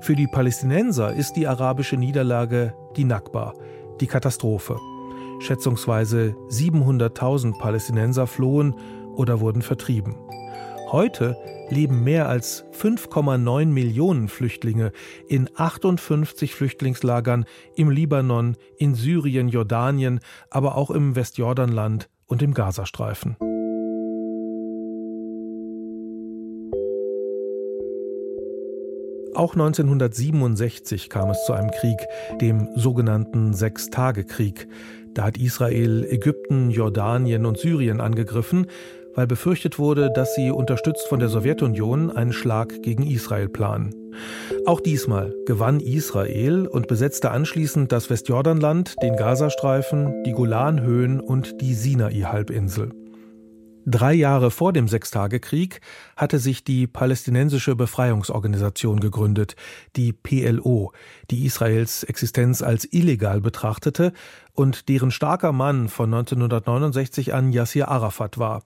[0.01, 3.55] Für die Palästinenser ist die arabische Niederlage die Nakba,
[4.01, 4.79] die Katastrophe.
[5.41, 8.75] Schätzungsweise 700.000 Palästinenser flohen
[9.15, 10.17] oder wurden vertrieben.
[10.91, 11.37] Heute
[11.71, 14.93] leben mehr als 5,9 Millionen Flüchtlinge
[15.29, 20.21] in 58 Flüchtlingslagern im Libanon, in Syrien, Jordanien,
[20.51, 23.37] aber auch im Westjordanland und im Gazastreifen.
[29.35, 31.99] Auch 1967 kam es zu einem Krieg,
[32.41, 34.69] dem sogenannten Sechstagekrieg.
[35.15, 38.67] Da hat Israel Ägypten, Jordanien und Syrien angegriffen
[39.15, 43.95] weil befürchtet wurde, dass sie unterstützt von der Sowjetunion einen Schlag gegen Israel planen.
[44.67, 51.75] Auch diesmal gewann Israel und besetzte anschließend das Westjordanland, den Gazastreifen, die Golanhöhen und die
[51.75, 52.91] Sinai-Halbinsel.
[53.87, 55.83] Drei Jahre vor dem Sechstagekrieg
[56.17, 59.57] hatte sich die Palästinensische Befreiungsorganisation gegründet,
[59.97, 60.93] die PLO,
[61.31, 64.13] die Israels Existenz als illegal betrachtete
[64.55, 68.63] und deren starker Mann von 1969 an Yassir Arafat war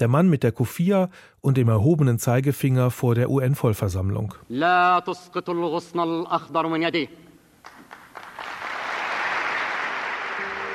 [0.00, 4.34] der Mann mit der Kufia und dem erhobenen Zeigefinger vor der UN-Vollversammlung.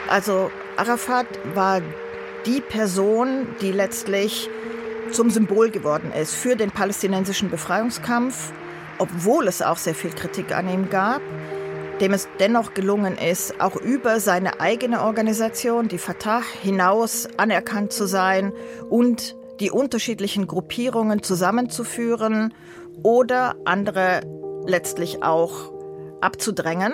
[0.07, 1.81] Also Arafat war
[2.45, 4.49] die Person, die letztlich
[5.11, 8.51] zum Symbol geworden ist für den palästinensischen Befreiungskampf,
[8.97, 11.21] obwohl es auch sehr viel Kritik an ihm gab
[12.01, 18.05] dem es dennoch gelungen ist, auch über seine eigene Organisation, die Fatah, hinaus anerkannt zu
[18.05, 18.53] sein
[18.89, 22.53] und die unterschiedlichen Gruppierungen zusammenzuführen
[23.03, 24.21] oder andere
[24.65, 25.71] letztlich auch
[26.21, 26.93] abzudrängen.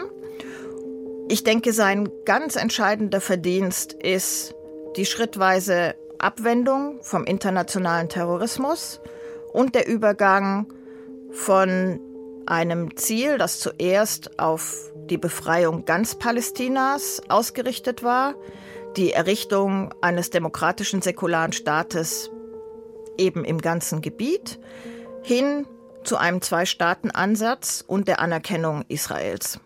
[1.30, 4.54] Ich denke, sein ganz entscheidender Verdienst ist
[4.95, 9.01] die schrittweise Abwendung vom internationalen Terrorismus
[9.54, 10.71] und der Übergang
[11.32, 11.99] von
[12.45, 18.36] einem Ziel, das zuerst auf die Befreiung ganz Palästinas ausgerichtet war,
[18.97, 22.30] die Errichtung eines demokratischen säkularen Staates
[23.17, 24.60] eben im ganzen Gebiet,
[25.23, 25.65] hin
[26.04, 29.60] zu einem Zwei-Staaten-Ansatz und der Anerkennung Israels.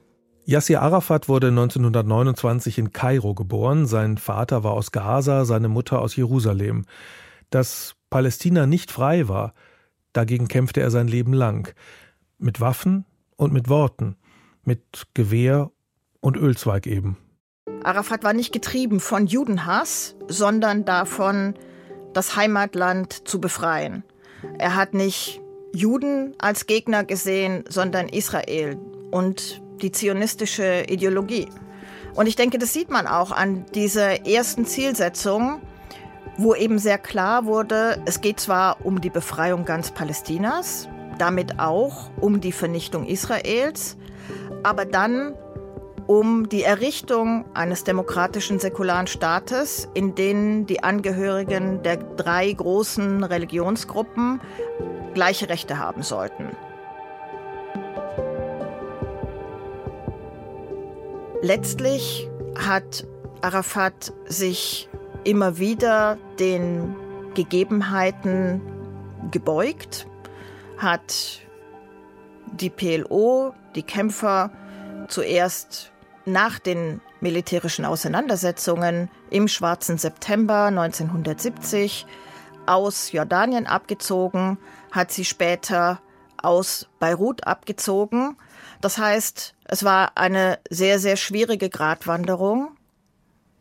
[0.48, 3.88] Yassir Arafat wurde 1929 in Kairo geboren.
[3.88, 6.86] Sein Vater war aus Gaza, seine Mutter aus Jerusalem.
[7.50, 9.56] Dass Palästina nicht frei war,
[10.14, 11.74] dagegen kämpfte er sein Leben lang
[12.38, 13.06] mit Waffen
[13.38, 14.18] und mit Worten,
[14.64, 15.72] mit Gewehr
[16.22, 17.18] und Ölzweig eben.
[17.84, 21.56] Arafat war nicht getrieben von Judenhass, sondern davon,
[22.14, 24.04] das Heimatland zu befreien.
[24.60, 25.42] Er hat nicht
[25.74, 28.78] Juden als Gegner gesehen, sondern Israel
[29.10, 31.48] und die zionistische Ideologie.
[32.16, 35.62] Und ich denke, das sieht man auch an dieser ersten Zielsetzung,
[36.38, 42.10] wo eben sehr klar wurde, es geht zwar um die Befreiung ganz Palästinas, damit auch
[42.20, 43.98] um die Vernichtung Israels,
[44.64, 45.34] aber dann
[46.08, 54.40] um die Errichtung eines demokratischen säkularen Staates, in dem die Angehörigen der drei großen Religionsgruppen
[55.14, 56.50] gleiche Rechte haben sollten.
[61.46, 62.28] Letztlich
[62.58, 63.06] hat
[63.42, 64.90] Arafat sich
[65.26, 66.96] immer wieder den
[67.36, 68.62] Gegebenheiten
[69.30, 70.08] gebeugt
[70.80, 71.42] hat
[72.48, 74.50] die PLO, die Kämpfer,
[75.08, 75.92] zuerst
[76.26, 82.08] nach den militärischen Auseinandersetzungen im Schwarzen September 1970
[82.66, 84.58] aus Jordanien abgezogen,
[84.92, 86.02] hat sie später
[86.46, 88.38] aus Beirut abgezogen.
[88.82, 92.78] Das heißt, es war eine sehr, sehr schwierige Gratwanderung,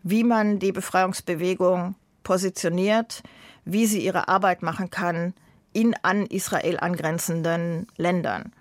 [0.02, 3.22] wie man die Befreiungsbewegung positioniert,
[3.64, 5.34] wie sie ihre Arbeit machen kann
[5.72, 8.52] in an Israel angrenzenden Ländern.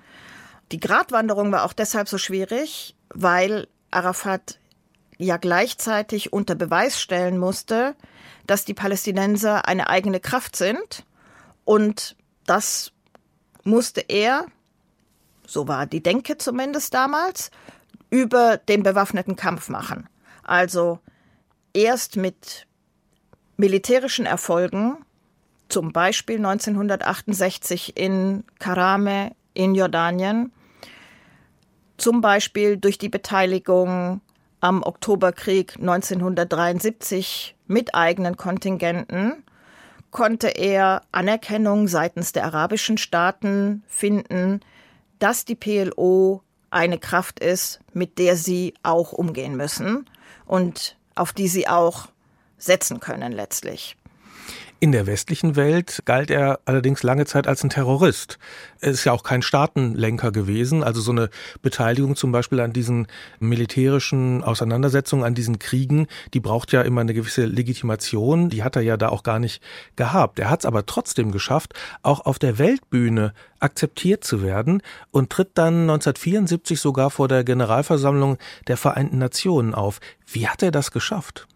[0.71, 4.57] Die Gratwanderung war auch deshalb so schwierig, weil Arafat
[5.17, 7.95] ja gleichzeitig unter Beweis stellen musste,
[8.47, 11.05] dass die Palästinenser eine eigene Kraft sind
[11.65, 12.92] und das
[13.63, 14.45] musste er,
[15.45, 17.51] so war die Denke zumindest damals,
[18.09, 20.07] über den bewaffneten Kampf machen.
[20.43, 20.99] Also
[21.73, 22.67] erst mit
[23.57, 24.97] militärischen Erfolgen,
[25.69, 30.51] zum Beispiel 1968 in Karame in Jordanien,
[31.97, 34.21] zum Beispiel durch die Beteiligung
[34.59, 39.43] am Oktoberkrieg 1973 mit eigenen Kontingenten,
[40.13, 44.61] konnte er Anerkennung seitens der arabischen Staaten finden,
[45.19, 50.09] dass die PLO eine Kraft ist, mit der sie auch umgehen müssen
[50.45, 52.07] und auf die sie auch
[52.57, 53.97] setzen können letztlich.
[54.83, 58.37] In der westlichen Welt galt er allerdings lange Zeit als ein Terrorist.
[58.81, 60.83] Er ist ja auch kein Staatenlenker gewesen.
[60.83, 61.29] Also so eine
[61.61, 63.07] Beteiligung zum Beispiel an diesen
[63.39, 68.49] militärischen Auseinandersetzungen, an diesen Kriegen, die braucht ja immer eine gewisse Legitimation.
[68.49, 69.63] Die hat er ja da auch gar nicht
[69.95, 70.37] gehabt.
[70.39, 75.51] Er hat es aber trotzdem geschafft, auch auf der Weltbühne akzeptiert zu werden und tritt
[75.53, 80.01] dann 1974 sogar vor der Generalversammlung der Vereinten Nationen auf.
[80.25, 81.47] Wie hat er das geschafft?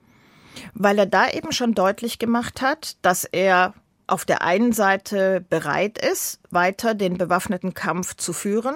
[0.74, 3.74] Weil er da eben schon deutlich gemacht hat, dass er
[4.08, 8.76] auf der einen Seite bereit ist, weiter den bewaffneten Kampf zu führen,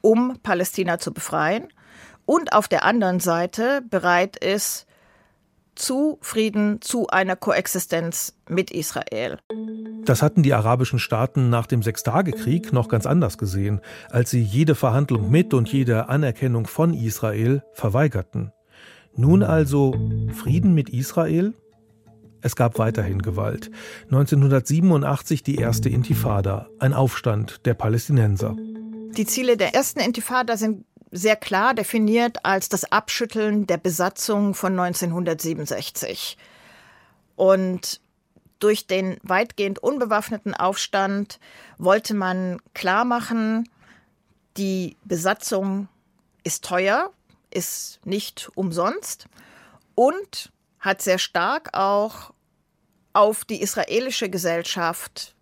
[0.00, 1.68] um Palästina zu befreien,
[2.24, 4.86] und auf der anderen Seite bereit ist,
[5.74, 9.38] zu Frieden, zu einer Koexistenz mit Israel.
[10.04, 14.74] Das hatten die arabischen Staaten nach dem Sechstagekrieg noch ganz anders gesehen, als sie jede
[14.74, 18.52] Verhandlung mit und jede Anerkennung von Israel verweigerten.
[19.16, 19.94] Nun also
[20.34, 21.54] Frieden mit Israel?
[22.40, 23.70] Es gab weiterhin Gewalt.
[24.04, 28.56] 1987 die erste Intifada, ein Aufstand der Palästinenser.
[29.16, 34.78] Die Ziele der ersten Intifada sind sehr klar definiert als das Abschütteln der Besatzung von
[34.78, 36.38] 1967.
[37.36, 38.00] Und
[38.58, 41.38] durch den weitgehend unbewaffneten Aufstand
[41.78, 43.68] wollte man klar machen,
[44.56, 45.88] die Besatzung
[46.44, 47.10] ist teuer,
[47.52, 49.26] ist nicht umsonst
[49.94, 52.32] und hat sehr stark auch
[53.12, 55.34] auf die israelische Gesellschaft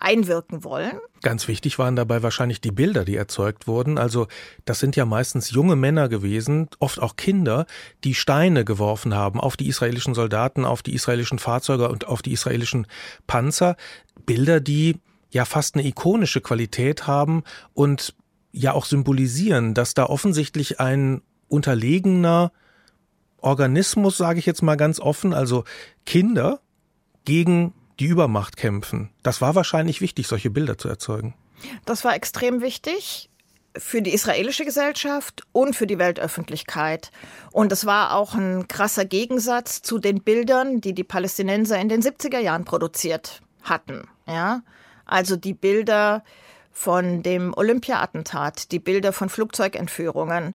[0.00, 0.98] einwirken wollen.
[1.22, 3.98] Ganz wichtig waren dabei wahrscheinlich die Bilder, die erzeugt wurden.
[3.98, 4.26] Also
[4.64, 7.66] das sind ja meistens junge Männer gewesen, oft auch Kinder,
[8.02, 12.32] die Steine geworfen haben auf die israelischen Soldaten, auf die israelischen Fahrzeuge und auf die
[12.32, 12.86] israelischen
[13.26, 13.76] Panzer.
[14.24, 14.96] Bilder, die
[15.30, 18.14] ja fast eine ikonische Qualität haben und
[18.52, 22.52] ja auch symbolisieren, dass da offensichtlich ein unterlegener
[23.38, 25.64] Organismus, sage ich jetzt mal ganz offen, also
[26.06, 26.60] Kinder
[27.24, 29.10] gegen die Übermacht kämpfen.
[29.22, 31.34] Das war wahrscheinlich wichtig, solche Bilder zu erzeugen.
[31.84, 33.28] Das war extrem wichtig
[33.76, 37.10] für die israelische Gesellschaft und für die Weltöffentlichkeit.
[37.52, 42.02] Und es war auch ein krasser Gegensatz zu den Bildern, die die Palästinenser in den
[42.02, 44.08] 70er Jahren produziert hatten.
[44.26, 44.62] Ja?
[45.04, 46.24] Also die Bilder
[46.72, 50.52] von dem Olympia-Attentat, die Bilder von Flugzeugentführungen,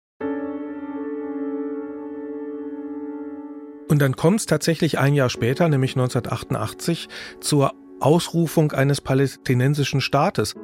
[3.93, 7.11] Und dann kommt es tatsächlich ein Jahr später, nämlich 1988,
[7.43, 10.55] zur Ausrufung eines palästinensischen Staates.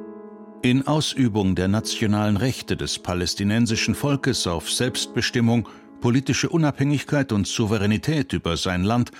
[0.63, 5.69] In Ausübung der nationalen Rechte des palästinensischen Volkes auf Selbstbestimmung,
[6.01, 9.11] politische Unabhängigkeit und Souveränität über sein Land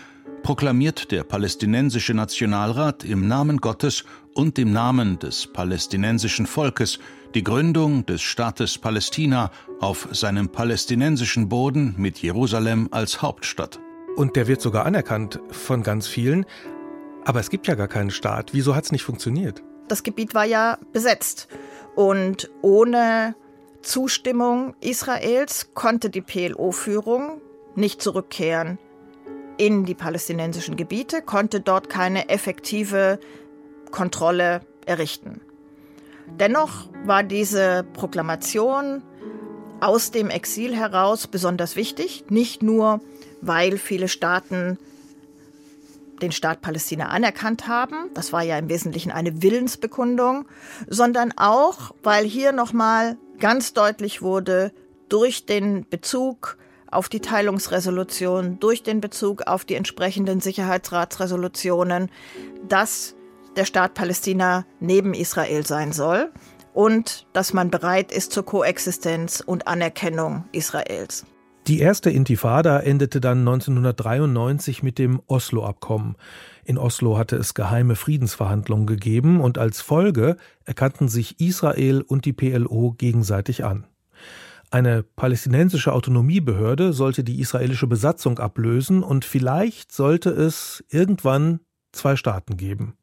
[0.41, 6.97] proklamiert der palästinensische Nationalrat im Namen Gottes und im Namen des palästinensischen Volkes
[7.35, 13.79] die Gründung des Staates Palästina auf seinem palästinensischen Boden mit Jerusalem als Hauptstadt.
[14.19, 16.45] Und der wird sogar anerkannt von ganz vielen.
[17.23, 18.53] Aber es gibt ja gar keinen Staat.
[18.53, 19.63] Wieso hat es nicht funktioniert?
[19.87, 21.47] Das Gebiet war ja besetzt.
[21.95, 23.33] Und ohne
[23.81, 27.39] Zustimmung Israels konnte die PLO-Führung
[27.75, 28.77] nicht zurückkehren
[29.55, 33.21] in die palästinensischen Gebiete, konnte dort keine effektive
[33.89, 35.39] Kontrolle errichten.
[36.37, 39.01] Dennoch war diese Proklamation
[39.79, 42.99] aus dem Exil heraus besonders wichtig, nicht nur
[43.41, 44.77] weil viele Staaten
[46.21, 48.09] den Staat Palästina anerkannt haben.
[48.13, 50.45] Das war ja im Wesentlichen eine Willensbekundung,
[50.87, 54.71] sondern auch, weil hier nochmal ganz deutlich wurde,
[55.07, 56.57] durch den Bezug
[56.91, 62.09] auf die Teilungsresolution, durch den Bezug auf die entsprechenden Sicherheitsratsresolutionen,
[62.67, 63.15] dass
[63.55, 66.31] der Staat Palästina neben Israel sein soll
[66.73, 71.25] und dass man bereit ist zur Koexistenz und Anerkennung Israels.
[71.69, 76.15] Die erste Intifada endete dann 1993 mit dem Oslo-Abkommen.
[76.65, 82.33] In Oslo hatte es geheime Friedensverhandlungen gegeben und als Folge erkannten sich Israel und die
[82.33, 83.85] PLO gegenseitig an.
[84.71, 91.59] Eine palästinensische Autonomiebehörde sollte die israelische Besatzung ablösen und vielleicht sollte es irgendwann
[91.91, 92.95] zwei Staaten geben.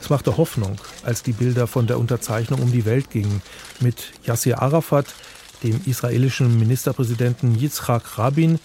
[0.00, 3.40] Es machte Hoffnung, als die Bilder von der Unterzeichnung um die Welt gingen,
[3.78, 5.14] mit Yassir Arafat,
[5.62, 8.58] dem israelischen Ministerpräsidenten Yitzhak Rabin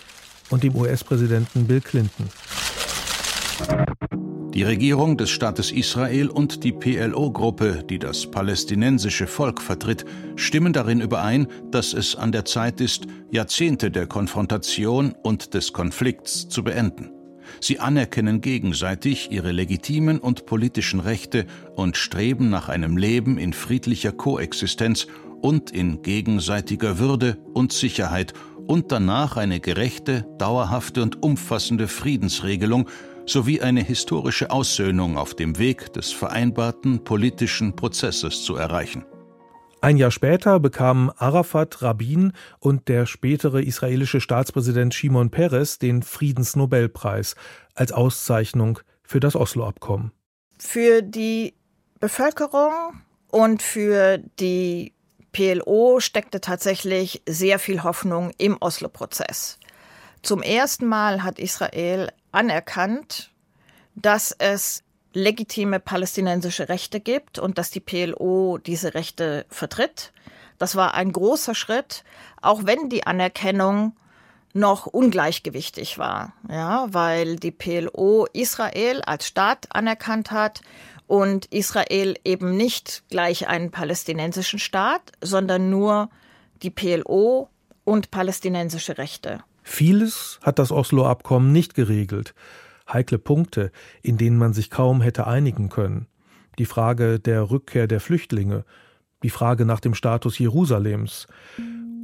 [0.49, 2.29] und dem US-Präsidenten Bill Clinton.
[4.53, 11.01] Die Regierung des Staates Israel und die PLO-Gruppe, die das palästinensische Volk vertritt, stimmen darin
[11.01, 17.11] überein, dass es an der Zeit ist, Jahrzehnte der Konfrontation und des Konflikts zu beenden.
[17.61, 24.11] Sie anerkennen gegenseitig ihre legitimen und politischen Rechte und streben nach einem Leben in friedlicher
[24.11, 25.07] Koexistenz
[25.41, 28.33] und in gegenseitiger Würde und Sicherheit
[28.67, 32.87] und danach eine gerechte, dauerhafte und umfassende Friedensregelung
[33.25, 39.05] sowie eine historische Aussöhnung auf dem Weg des vereinbarten politischen Prozesses zu erreichen.
[39.81, 47.35] Ein Jahr später bekamen Arafat, Rabin und der spätere israelische Staatspräsident Shimon Peres den Friedensnobelpreis
[47.75, 50.11] als Auszeichnung für das Oslo-Abkommen.
[50.57, 51.53] Für die
[51.99, 54.93] Bevölkerung und für die
[55.31, 59.59] PLO steckte tatsächlich sehr viel Hoffnung im Oslo-Prozess.
[60.21, 63.31] Zum ersten Mal hat Israel anerkannt,
[63.95, 70.11] dass es legitime palästinensische Rechte gibt und dass die PLO diese Rechte vertritt.
[70.57, 72.03] Das war ein großer Schritt,
[72.41, 73.95] auch wenn die Anerkennung
[74.53, 80.61] noch ungleichgewichtig war, ja, weil die PLO Israel als Staat anerkannt hat
[81.09, 86.11] und Israel eben nicht gleich einen palästinensischen Staat, sondern nur
[86.61, 87.49] die PLO
[87.83, 89.39] und palästinensische Rechte.
[89.63, 92.35] Vieles hat das Oslo-Abkommen nicht geregelt.
[92.87, 93.71] Heikle Punkte,
[94.03, 96.05] in denen man sich kaum hätte einigen können.
[96.59, 98.63] Die Frage der Rückkehr der Flüchtlinge,
[99.23, 101.25] die Frage nach dem Status Jerusalems.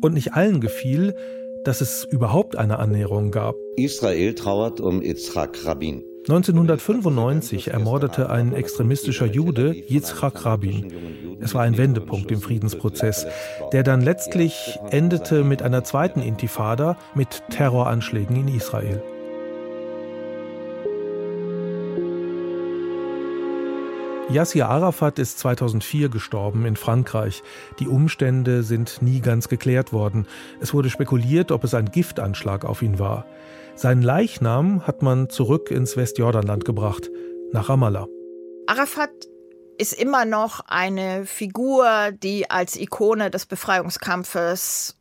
[0.01, 1.15] Und nicht allen gefiel,
[1.63, 3.55] dass es überhaupt eine Annäherung gab.
[3.77, 6.03] Israel trauert um Yitzhak Rabin.
[6.27, 11.37] 1995 ermordete ein extremistischer Jude Yitzhak Rabin.
[11.39, 13.27] Es war ein Wendepunkt im Friedensprozess,
[13.73, 19.03] der dann letztlich endete mit einer zweiten Intifada mit Terroranschlägen in Israel.
[24.27, 27.43] Yassir Arafat ist 2004 gestorben in Frankreich.
[27.79, 30.25] Die Umstände sind nie ganz geklärt worden.
[30.59, 33.27] Es wurde spekuliert, ob es ein Giftanschlag auf ihn war.
[33.77, 37.11] Seinen Leichnam hat man zurück ins Westjordanland gebracht,
[37.51, 38.07] nach Ramallah.
[38.67, 39.11] Arafat
[39.77, 44.95] ist immer noch eine Figur, die als Ikone des Befreiungskampfes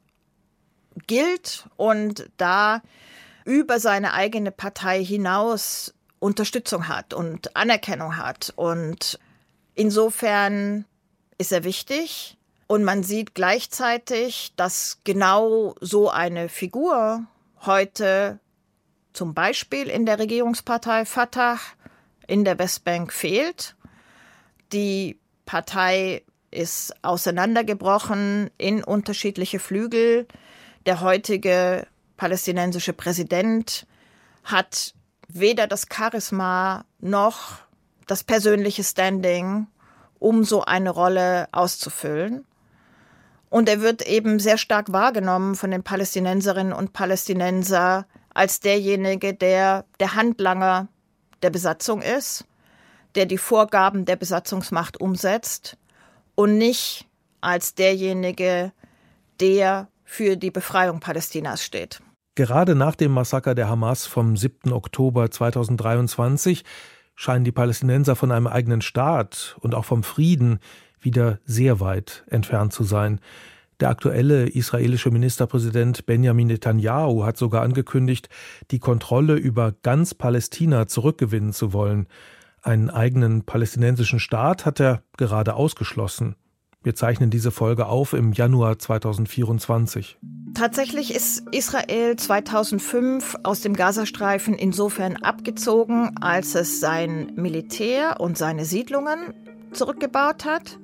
[1.07, 2.83] gilt und da
[3.45, 8.53] über seine eigene Partei hinaus Unterstützung hat und Anerkennung hat.
[8.57, 9.21] Und
[9.75, 10.85] insofern
[11.39, 12.39] ist er wichtig.
[12.67, 17.25] Und man sieht gleichzeitig, dass genau so eine Figur
[17.67, 18.41] heute
[19.15, 21.59] zum Beispiel in der Regierungspartei Fatah
[22.27, 23.77] in der Westbank fehlt.
[24.73, 30.27] Die Partei ist auseinandergebrochen in unterschiedliche Flügel.
[30.85, 31.87] Der heutige
[32.17, 33.87] palästinensische Präsident
[34.43, 34.95] hat
[35.29, 37.59] weder das Charisma noch
[38.07, 39.67] das persönliche Standing,
[40.19, 42.45] um so eine Rolle auszufüllen.
[43.49, 49.85] Und er wird eben sehr stark wahrgenommen von den Palästinenserinnen und Palästinenser als derjenige, der
[50.01, 50.89] der Handlanger
[51.43, 52.45] der Besatzung ist,
[53.15, 55.77] der die Vorgaben der Besatzungsmacht umsetzt
[56.35, 57.07] und nicht
[57.41, 58.73] als derjenige,
[59.41, 62.01] der für die Befreiung Palästinas steht.
[62.35, 64.73] Gerade nach dem Massaker der Hamas vom 7.
[64.73, 66.65] Oktober 2023
[67.15, 70.59] scheinen die Palästinenser von einem eigenen Staat und auch vom Frieden
[71.01, 73.21] wieder sehr weit entfernt zu sein.
[73.81, 78.29] Der aktuelle israelische Ministerpräsident Benjamin Netanyahu hat sogar angekündigt,
[78.71, 82.07] die Kontrolle über ganz Palästina zurückgewinnen zu wollen.
[82.63, 86.37] Einen eigenen palästinensischen Staat hat er gerade ausgeschlossen.
[86.85, 90.19] Wir zeichnen diese Folge auf im Januar 2024.
[90.55, 98.67] Tatsächlich ist Israel 2005 aus dem Gazastreifen insofern abgezogen, als es sein Militär und seine
[98.67, 99.35] Siedlungen
[99.73, 100.79] zurückgebaut hat.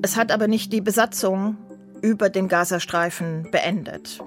[0.00, 1.56] Es hat aber nicht die Besatzung
[2.00, 4.22] über den Gazastreifen beendet.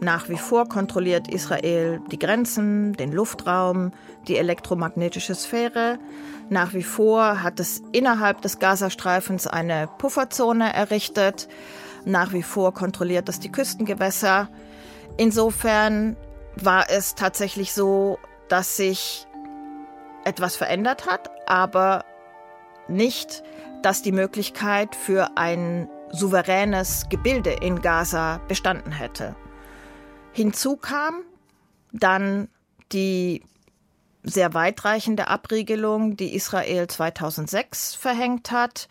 [0.00, 3.92] Nach wie vor kontrolliert Israel die Grenzen, den Luftraum,
[4.28, 5.98] die elektromagnetische Sphäre.
[6.50, 11.48] Nach wie vor hat es innerhalb des Gazastreifens eine Pufferzone errichtet.
[12.04, 14.48] Nach wie vor kontrolliert es die Küstengewässer.
[15.16, 16.16] Insofern
[16.56, 19.26] war es tatsächlich so, dass sich
[20.24, 22.04] etwas verändert hat, aber
[22.88, 23.42] nicht,
[23.82, 29.36] dass die Möglichkeit für ein souveränes Gebilde in Gaza bestanden hätte.
[30.32, 31.22] Hinzu kam
[31.92, 32.48] dann
[32.92, 33.42] die
[34.22, 38.88] sehr weitreichende Abriegelung, die Israel 2006 verhängt hat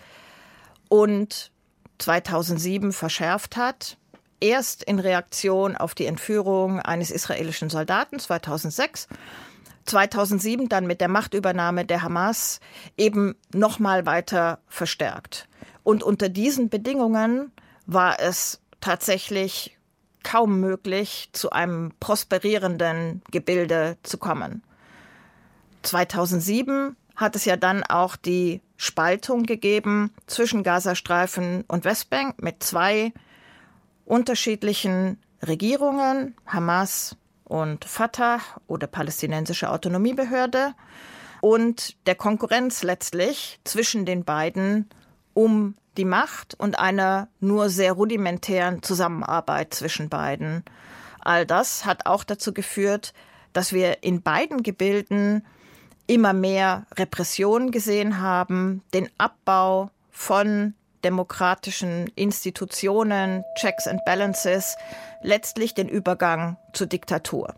[0.88, 1.52] und
[1.98, 3.98] 2007 verschärft hat.
[4.40, 9.08] Erst in Reaktion auf die Entführung eines israelischen Soldaten 2006
[9.86, 12.60] 2007 dann mit der Machtübernahme der Hamas
[12.98, 15.48] eben noch mal weiter verstärkt.
[15.84, 17.52] Und unter diesen Bedingungen
[17.86, 19.78] war es tatsächlich
[20.24, 24.64] kaum möglich, zu einem prosperierenden Gebilde zu kommen.
[25.84, 33.14] 2007 hat es ja dann auch die Spaltung gegeben zwischen Gazastreifen und Westbank mit zwei
[34.04, 37.16] unterschiedlichen Regierungen, Hamas
[37.46, 40.74] und Fatah oder palästinensische Autonomiebehörde
[41.42, 44.90] und der Konkurrenz letztlich zwischen den beiden
[45.34, 50.64] um die Macht und einer nur sehr rudimentären Zusammenarbeit zwischen beiden.
[51.20, 53.14] All das hat auch dazu geführt,
[53.54, 55.46] dass wir in beiden Gebilden
[56.08, 60.74] immer mehr Repression gesehen haben, den Abbau von
[61.06, 64.76] demokratischen Institutionen, Checks and Balances,
[65.22, 67.54] letztlich den Übergang zur Diktatur.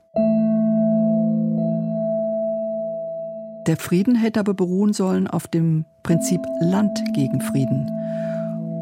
[3.67, 7.89] Der Frieden hätte aber beruhen sollen auf dem Prinzip Land gegen Frieden.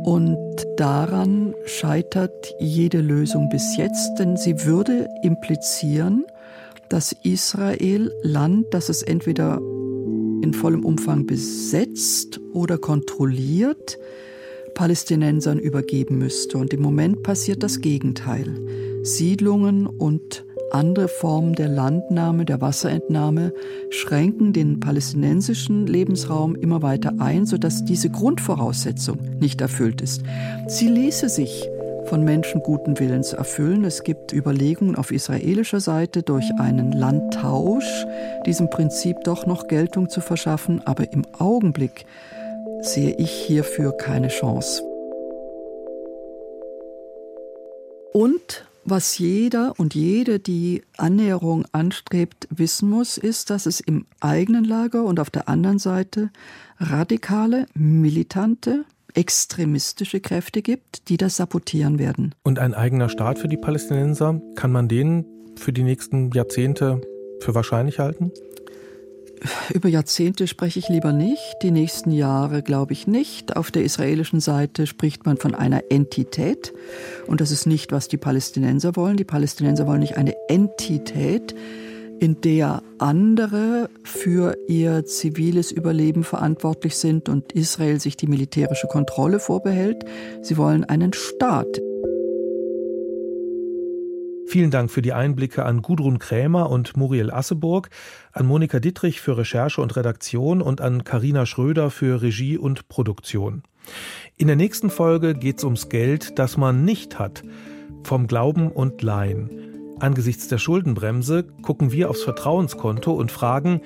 [0.03, 0.37] Und
[0.77, 6.25] daran scheitert jede Lösung bis jetzt, denn sie würde implizieren,
[6.89, 13.97] dass Israel Land, das es entweder in vollem Umfang besetzt oder kontrolliert,
[14.75, 16.59] Palästinensern übergeben müsste.
[16.59, 18.53] Und im Moment passiert das Gegenteil.
[19.01, 23.53] Siedlungen und andere Formen der Landnahme, der Wasserentnahme
[23.89, 30.21] schränken den palästinensischen Lebensraum immer weiter ein, sodass diese Grundvoraussetzung nicht erfüllt ist.
[30.67, 31.67] Sie ließe sich
[32.05, 33.83] von Menschen guten Willens erfüllen.
[33.83, 38.05] Es gibt Überlegungen auf israelischer Seite durch einen Landtausch
[38.45, 42.05] diesem Prinzip doch noch Geltung zu verschaffen, aber im Augenblick
[42.81, 44.83] sehe ich hierfür keine Chance.
[48.13, 54.63] Und was jeder und jede, die Annäherung anstrebt, wissen muss, ist, dass es im eigenen
[54.63, 56.29] Lager und auf der anderen Seite
[56.79, 62.35] radikale, militante, extremistische Kräfte gibt, die das sabotieren werden.
[62.43, 67.01] Und ein eigener Staat für die Palästinenser, kann man den für die nächsten Jahrzehnte
[67.39, 68.31] für wahrscheinlich halten?
[69.73, 73.55] Über Jahrzehnte spreche ich lieber nicht, die nächsten Jahre glaube ich nicht.
[73.55, 76.73] Auf der israelischen Seite spricht man von einer Entität
[77.27, 79.17] und das ist nicht, was die Palästinenser wollen.
[79.17, 81.55] Die Palästinenser wollen nicht eine Entität,
[82.19, 89.39] in der andere für ihr ziviles Überleben verantwortlich sind und Israel sich die militärische Kontrolle
[89.39, 90.05] vorbehält.
[90.41, 91.67] Sie wollen einen Staat.
[94.55, 97.89] Vielen Dank für die Einblicke an Gudrun Krämer und Muriel Asseburg,
[98.31, 103.63] an Monika Dittrich für Recherche und Redaktion und an Karina Schröder für Regie und Produktion.
[104.37, 107.43] In der nächsten Folge geht es ums Geld, das man nicht hat,
[108.05, 109.97] vom Glauben und Leihen.
[109.99, 113.81] Angesichts der Schuldenbremse gucken wir aufs Vertrauenskonto und fragen,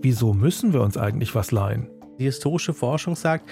[0.00, 1.88] wieso müssen wir uns eigentlich was leihen?
[2.18, 3.48] Die historische Forschung sagt,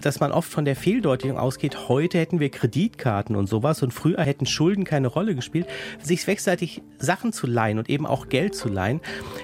[0.00, 4.22] dass man oft von der Fehldeutigung ausgeht, heute hätten wir Kreditkarten und sowas und früher
[4.22, 5.66] hätten Schulden keine Rolle gespielt.
[6.02, 9.00] Sich wechselseitig Sachen zu leihen und eben auch Geld zu leihen,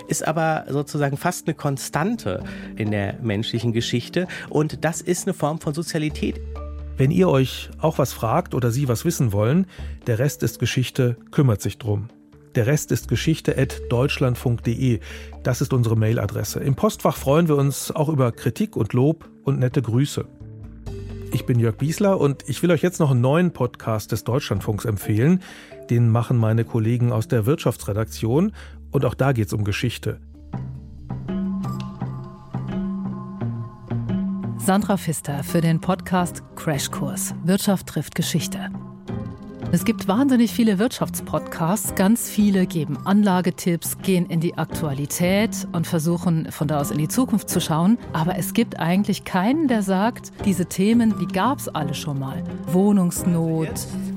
[0.08, 2.44] ist aber sozusagen fast eine Konstante
[2.76, 6.40] in der menschlichen Geschichte und das ist eine Form von Sozialität.
[6.98, 9.66] Wenn ihr euch auch was fragt oder Sie was wissen wollen,
[10.06, 12.08] der Rest ist Geschichte kümmert sich drum.
[12.58, 14.98] Der Rest ist geschichte.deutschlandfunk.de.
[15.44, 16.58] Das ist unsere Mailadresse.
[16.58, 20.24] Im Postfach freuen wir uns auch über Kritik und Lob und nette Grüße.
[21.32, 24.86] Ich bin Jörg Biesler und ich will euch jetzt noch einen neuen Podcast des Deutschlandfunks
[24.86, 25.40] empfehlen.
[25.88, 28.50] Den machen meine Kollegen aus der Wirtschaftsredaktion
[28.90, 30.18] und auch da geht es um Geschichte.
[34.56, 38.72] Sandra Pfister für den Podcast Crashkurs Wirtschaft trifft Geschichte.
[39.70, 41.94] Es gibt wahnsinnig viele Wirtschaftspodcasts.
[41.94, 47.08] Ganz viele geben Anlagetipps, gehen in die Aktualität und versuchen von da aus in die
[47.08, 47.98] Zukunft zu schauen.
[48.14, 52.42] Aber es gibt eigentlich keinen, der sagt, diese Themen, die gab es alle schon mal.
[52.72, 53.68] Wohnungsnot,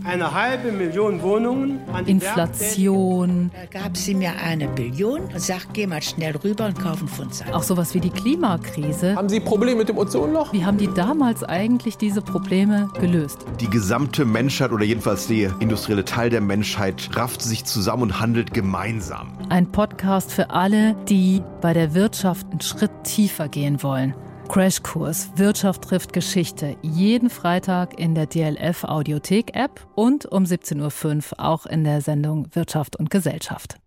[0.05, 3.51] eine halbe Million Wohnungen an die Inflation.
[3.53, 7.53] Da gab sie mir eine Billion und sagt, geh mal schnell rüber und kaufen Fundsachen.
[7.53, 9.17] Auch sowas wie die Klimakrise.
[9.17, 10.53] Haben Sie Probleme mit dem Ozonloch?
[10.53, 13.45] Wie haben die damals eigentlich diese Probleme gelöst?
[13.59, 18.53] Die gesamte Menschheit oder jedenfalls der industrielle Teil der Menschheit rafft sich zusammen und handelt
[18.53, 19.33] gemeinsam.
[19.49, 24.13] Ein Podcast für alle, die bei der Wirtschaft einen Schritt tiefer gehen wollen.
[24.49, 26.75] Crashkurs Wirtschaft trifft Geschichte.
[26.83, 32.47] Jeden Freitag in der DLF Audiothek App und um 17.05 Uhr auch in der Sendung
[32.53, 33.80] Wirtschaft und Gesellschaft.